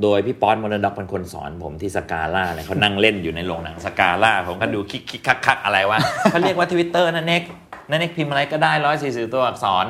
[0.01, 5.99] โดยพี่ป๊อดโมเดิร์นด็อกเป็นคนสอนผมที่สกาล่าเนี่ยเขานั่งเล่นอยู่ในโรงหนังสกาล่า ผมก็ดูคิกคิกคักคักอะไรวะ
[6.31, 7.43] เขาเรียกว่าทวิตเตอร์นั่นเน็ก
[7.89, 9.85] นั่นเน็กพิมพ์อะไรก็ได้ร้อยสี่สิบตัวอักษร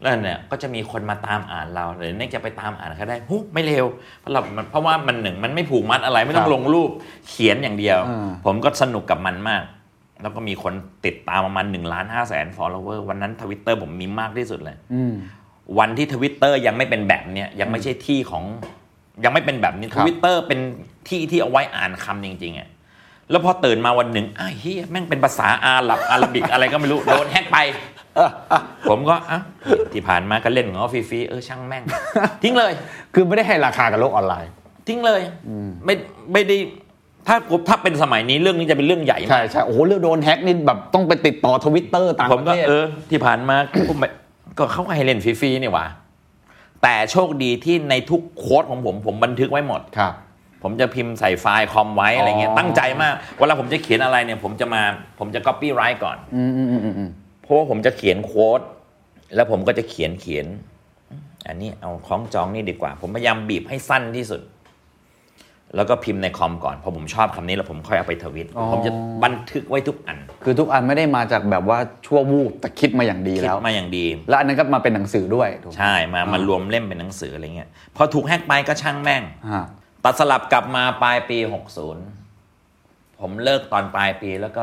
[0.00, 3.86] แล้วเนี่ยก็จะมีคนมาตามอ่านเราหรือเน็กจะไปตามอ่านเขาได้หุไม่เร็ว
[4.20, 6.90] เพราะเรามันเพราะว่ามันหนึ่งมันไม่ผูกมัดอะไรไม่ต้อครับลงรูป
[7.28, 9.62] เขียนอย่างเดียวอ่าผมก็สนุกกับมันมาก
[10.22, 10.74] แล้วก็มีคน
[11.04, 15.14] ติดตามประมาณหนึ่งล้านห้าแสน follower วันนั้นทวิตเตอร์ผมมีมากที่สุดเลยอืม
[15.78, 18.44] วันที่ทวิตเตอร์ยังไม่เป็นแบบเนี้ยยังไม่ใช่ที่ของ
[19.24, 20.60] ยังไม่เป็นแบบนี้ครับทวิตเตอร์เป็น
[21.08, 22.68] ที่ที่เอาไว้อ่านคำจริงๆอะ
[23.30, 27.58] แล้วพอตื่นมาวันหนึ่งอ้าวเหี้ยแม่งเป็นภาษาอาหรับ Arabic อะไรก็ไม่รู้โดน hack ไป
[28.88, 29.40] ผมก็อะ
[29.92, 31.82] ที่ผ่านมาก็เล่นของเขาฟรีๆเออช่างแม่ง
[32.42, 32.72] ทิ้งเลย
[33.14, 34.50] คือไม่ได้ให้ราคากับโลกออนไลน์
[34.88, 35.22] ทิ้งเลย
[35.84, 35.94] ไม่
[36.32, 36.56] ไม่ได้
[37.28, 37.36] ถ้า
[37.68, 43.56] ถ้าเป็นสมัยนี้เรื่องนี้จะเป็นเรื่องใหญ่มากใช่ใช่โอ้โหเรื่องโดน hack นี่แบบต้องไปติดต่อทวิตเตอร์ต่างปมระก็เทศผมก็เออที่ผ่านมา
[43.88, 44.08] ผมไม่
[44.58, 45.86] ก็เขาให้เล่นฟรีๆนี่หว่า
[46.82, 50.14] แต่โชคดีที่ในทุก quote ของผมผมบันทึกไว้หมดครับ
[50.62, 54.82] ผมจะพิมพ์ใส่ไฟล์คอมไว้อะไรเงี้ยอ๋อตั้งใจมาก เวลาผมจะเขียนอะไรเนี่ย ผมจะมา
[55.18, 57.19] ผมจะ copy write ก่อนอืมอืมอืมอืมเพ
[57.50, 58.60] ราะว่าผมจะเขียน quote
[59.34, 60.46] แล้วผมก็จะเขียนเขียน
[61.46, 64.42] อันนี้เอาคล้องจองนี่ดีกว่า ผมพยายามบีบให้สั้นที่สุด
[65.76, 68.92] แล้วก็พิมพ์ในคอมก่อนพอผมชอบคำนี้แล้วผมค่อยเอาไปทวิตผมจะ
[69.24, 79.22] บันทึกไว้ทุกอัน คือทุกอันไม่ได้มาจากแบบว่าชั่ววูบแต่คิดมาอย่างดีคิดแล้วมาอย่างดี แล้วอันนั้นก็มาเป็นหนังสือด้วยถูกไหมใช่มามารวมเล่มเป็นหนังสืออะไรเงี้ยพอถูกแฮกไปก็ช่างแม่ง
[79.52, 79.64] ฮะ
[80.04, 81.38] ตัดสลับกลับมาปลายปี
[82.10, 84.62] 60 ผมเลิกตอนปลายปีแล้วก็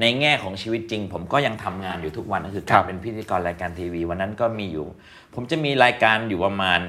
[0.00, 4.86] ในแง่ของชีวิตจริง ผมก็ยังทำงานอยู่ทุกวันก็คือครัการบเป็นพิธีกรรายการทีวี วันนั้นก็มีอยู่
[5.34, 6.80] ผมจะมีรายการอยู่ประมาณ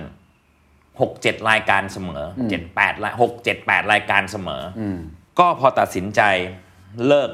[1.01, 4.97] หกเจ็ดรายการเสมอเจ็ดแปดรายหกเจ็ดแปดรายการเสมออม
[5.39, 6.21] ก็พอตัดสินใจ
[7.07, 7.29] เลิก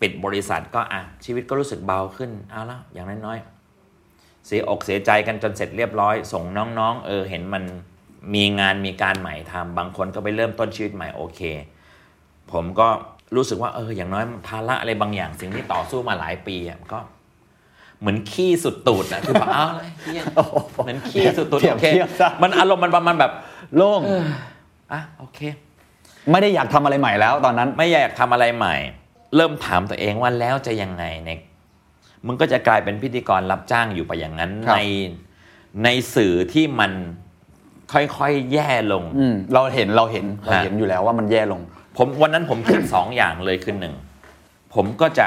[0.00, 6.44] ปิดบริษัทก็อะชีวิตก็รู้สึกเบาขึ้นเอาละอย่างน้อยๆเสียอกเสียใจกันจนเสร็จเรียบร้อย ส่ง
[6.78, 7.64] น้องๆ เออเห็นมัน
[8.34, 11.40] มีงานมีการใหม่ทำบางคนก็ไปเริ่มต้นชีวิตใหม่โอเค
[12.52, 12.88] ผมก็
[13.36, 16.98] รู้สึกว่าเอออย่างน้อยภาระอะไรบางอย่างสิ่งที่ต่อสู้มาหลายปีอะก็
[18.00, 20.22] เหมือนขี้สุดตูดอะคือแบบอ้าวเลยเหี้ย
[20.82, 23.32] เหมือนขี้สุดตูดเทียบโอเคเทียบซะมันอารมณ์มันประมาณแบบ
[23.76, 24.00] โล่ง
[24.92, 25.40] อะโอเค
[26.30, 28.74] ไม่ได้อยากทำอะไรใหม่แล้ว ตอนนั้นไม่อยากทำอะไรใหม่
[29.36, 31.40] เริ่มถามตัวเองว่าแล้วจะยังไงเน็ก
[32.26, 34.80] มึงก็จะกลายเป็นพิธีกรรับจ้างอยู่ไปอย่างนั้นครับใน
[35.84, 36.92] ในสื่อที่มัน
[37.92, 41.60] ค่อยๆแย่ลงอืมเราเห็นเราเห็นเราฮะเห็นอยู่แล้วว่ามันแย่ลง
[41.96, 43.94] ผมวันนั้นผมคิดสองอย่างเลยคือหนึ่ง
[44.74, 45.26] ผมก็จะ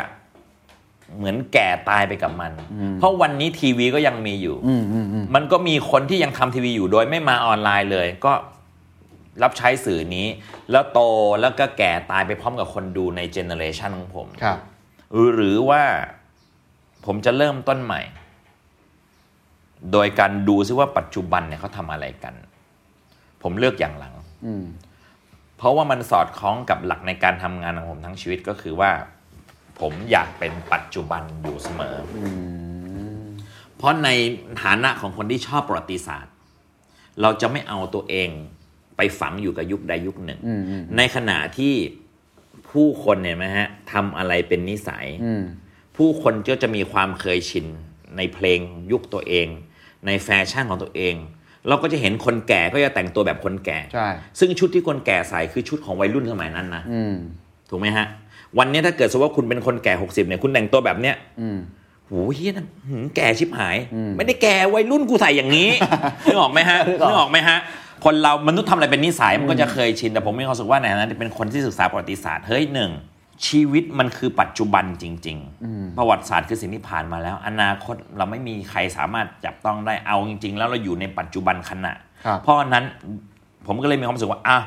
[1.17, 2.51] เหมือนแก่ตายไปกับมัน
[2.99, 8.33] เพราะวันนี้ทีวีก็ยังมีอยู่อืมอืมอืมมันก็มีคนที่ยังทำทีวีอยู่โดยไม่มาออนไลน์เลย ก็
[9.43, 10.27] รับใช้สื่อนี้
[10.71, 10.99] แล้วโต
[11.41, 14.59] แล้วก็แก่ตายไปพร้อมกับคนดูในเจเนอเรชันของผมครับ
[15.33, 15.83] หรือว่า
[17.05, 18.01] ผมจะเริ่มต้นใหม่
[19.91, 22.33] โดยการดูซิว่าปัจจุบันเนี่ยเขาทำอะไรกัน
[23.43, 24.13] ผมเลือกอย่างหลัง
[24.45, 24.63] อืม
[25.57, 28.91] เพราะว่ามันสอดคล้องกับหลักในการทำงานของผมทั้งชีวิตก็คือว่า
[29.79, 32.25] ผมอยากเป็นปัจจุบันอยู่เสมออ
[33.77, 34.09] เพราะใน
[34.63, 36.33] ฐานะของคนที่ชอบประวัติศาสตร์
[37.21, 38.29] เราจะไม่เอาตัวเอง
[38.97, 41.73] ไปฝังอยู่กับยุคใดยุคหนึ่งอืมอืมในขณะที่
[42.71, 45.43] ผู้คนเนี่ยไหมฮะทำอะไรเป็นนิสัยอืม
[45.97, 47.65] ผู้คนก็จะมีความเคยชิน
[48.17, 48.59] ในเพลง
[48.91, 49.47] ยุคตัวเอง
[50.05, 51.15] ในแฟชั่นของตัวเอง
[51.69, 54.07] เราก็จะเห็นคนแก่ก็จะแต่งตัวแบบคนแก่ ใช่
[54.39, 57.15] ซึ่งชุดที่คนแก่ใส่คือชุดของวัยรุ่นสมัยนั้นนะอืม
[57.69, 58.05] ถูกไหมฮะ
[58.57, 61.57] วันนี้ถ้าเกิดสมมติว่าคุณเป็นคนแก่60เนี่ยคุณแต่งตัวแบบเนี้ยอืม
[62.07, 63.77] โหเฮียนั่นหืมแก่ชิบหาย
[64.17, 65.69] ไม่ได้แก่วัยรุ่นกูใส่อย่างนี้
[66.25, 67.57] นึกออกไหมฮะนึกออกนึกออกไหมฮะ
[68.05, 72.91] คนเรามนุษย์ทำอะไรเป็นนิสัยมันก็จะเคยชินแต่ผมมีความรู้สึกว่าในฐานะที่เป็นคนที่ศึกษาประวัติศาสตร์เฮ้ยหนึ่ง
[73.47, 81.93] ชีวิตมันคือปัจจุบันจริง ๆ ประวัติศาสตร์คือสิ่งที่ผ่านมาแล้ว อนาคตเราไม่มีใครสามารถจับต้องได้เอาจริง ๆ แล้วเราอยู่ในปัจจุบันขณะ
[82.25, 82.85] ครับเพราะฉะนั้น
[83.67, 84.57] ผมก็เลยมีความรู้สึกว่าอะ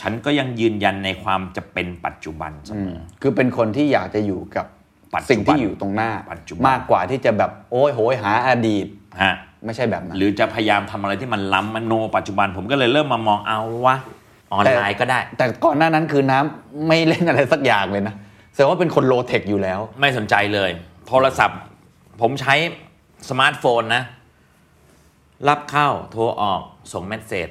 [0.00, 4.66] ฉันก็ยังยืนยันในความจะเป็นปัจจุบันเสมอคือเป็นคนที่อยากจะอยู่กับ
[5.14, 8.86] ปัจจุบันสิ่งที่อยู่ตรงหน้าปัจจุบันมากกว่าที่จะแบบโอ้ยโหยหาอดีต
[9.22, 9.34] ฮะ
[9.64, 13.96] ไม่ใช่แบบนั้นหรือจะพยายามทำอะไรที่มันล้ำมันโน ปัจจุบันผมก็เลยเริ่มมามองเอาวะ
[14.54, 18.14] ออนไลน์ก็ได้ แต่ก่อนหน้านั้นคือน้ำไม่เล่นอะไรสักอย่างเลยนะ
[18.52, 20.70] แสดงว่าเป็นคนโลเทคอยู่แล้ว ไม่สนใจเลย
[21.08, 21.60] โทรศัพท์
[22.20, 22.54] ผมใช้
[23.28, 24.02] สมาร์ทโฟนนะ
[25.48, 26.60] รับเข้าโทรออก
[26.92, 27.48] ส่ง message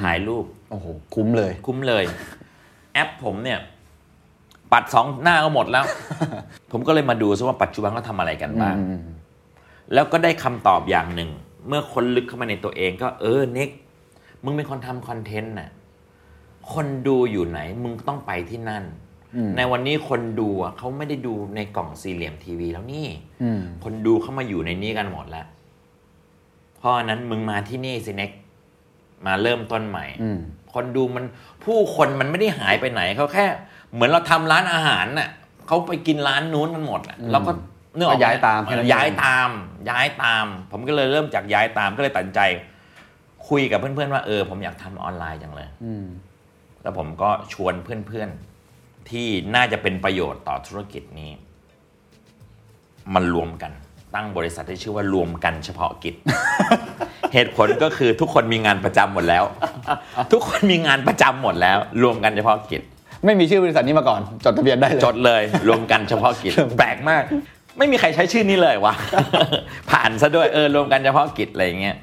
[0.00, 2.04] ถ่ายรูป โอ้โห คุ้มเลย คุ้มเลย
[2.94, 3.60] แอปผมเนี่ย
[4.72, 5.84] ปัดสองหน้าก็หมดแล้ว
[6.72, 8.76] ผมก็เลยมาดูซิว่าปัจจุบันเขาทำอะไรกันบ้าง
[9.94, 11.30] แล้วก็ได้คำตอบอย่างหนึ่ง
[11.68, 13.70] เมื่อคนลึกเข้ามาในตัวเองก็เออเน็ก
[14.44, 15.70] มึงเป็นคนทำ content น่ะ
[16.72, 18.84] คนดูอยู่ไหนมึงต้องไปที่นั่น
[19.56, 23.06] ในวันนี้คนดูอะเขาไม่ได้ดูในกล่องสี่เหลี่ยมทีวีแล้วนี่
[23.42, 25.46] อืมคนดูเข้ามาอยู่ในนี้กันหมดแล้ว
[26.78, 28.30] เพราะฉะนั้นมึงมาที่นี่สิเน็ก
[29.26, 30.38] มาเริ่มต้นใหม่อืม
[30.74, 31.24] คนดูมัน
[31.64, 33.44] ผู้คนมันไม่ได้หายไปไหนเขาแค่
[33.92, 35.28] เหมือนเราทำร้านอาหารน่ะ
[35.66, 37.52] เขาไปกินร้านนู้นกันหมดอะเราก็
[37.94, 39.50] เนื้อออกไหก็ย้ายตามแค่นั้นเองย้ายตาม
[39.90, 42.40] ย้ายตาม ผมก็เลยเริ่มจากย้ายตามก็เลยตัดสินใจ
[43.48, 46.06] คุยกับเพื่อนๆว่าเออผมอยากทำออนไลน์จังเลยอืม
[46.84, 51.30] แล้วผมก็ชวนเพื่อนๆ ที่น่าจะเป็นประโยชน์ต่อธุรกิจนี้
[53.14, 53.72] มันรวมกัน
[54.14, 56.14] ตั้งบริษัทที่ชื่อว่ารวมกันเฉพาะกิจ
[57.34, 59.44] เหตุผลก็คือทุกคนมีงานประจำหมดแล้ว
[60.32, 62.82] ทุกคนมีงานประจำหมดแล้ว รวมกันเฉพาะกิจ
[63.24, 67.22] ไม่มีชื่อบริษัทนี้มาก่อน จดทะเบียนได้เลยจดเลย รวมกันเฉพาะกิจแปลกมาก
[67.78, 68.94] ไม่มีใครใช้ชื่อนี้เลยวะ
[69.90, 71.96] ผ่านซะด้วยเออรวมกันเฉพาะกิจอะไรอย่างเงี้ย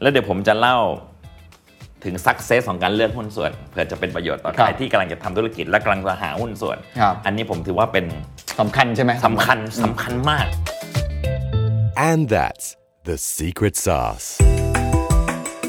[0.00, 0.76] แล้วเดี๋ยวผมจะเล่า
[2.06, 8.04] ถึง success ของการเลือกหุ้นส่วนเผื่อจะเป็นประโยชน์ต่อใครครับที่กำลังจะทำธุรกิจและกำลังจะหาหุ้นส่วนครับอันนี้ผมถือว่าเป็น
[8.60, 10.46] สำคัญใช่ไหมสำคัญสำคัญมาก
[12.10, 12.66] And that's
[13.08, 14.26] the secret sauce.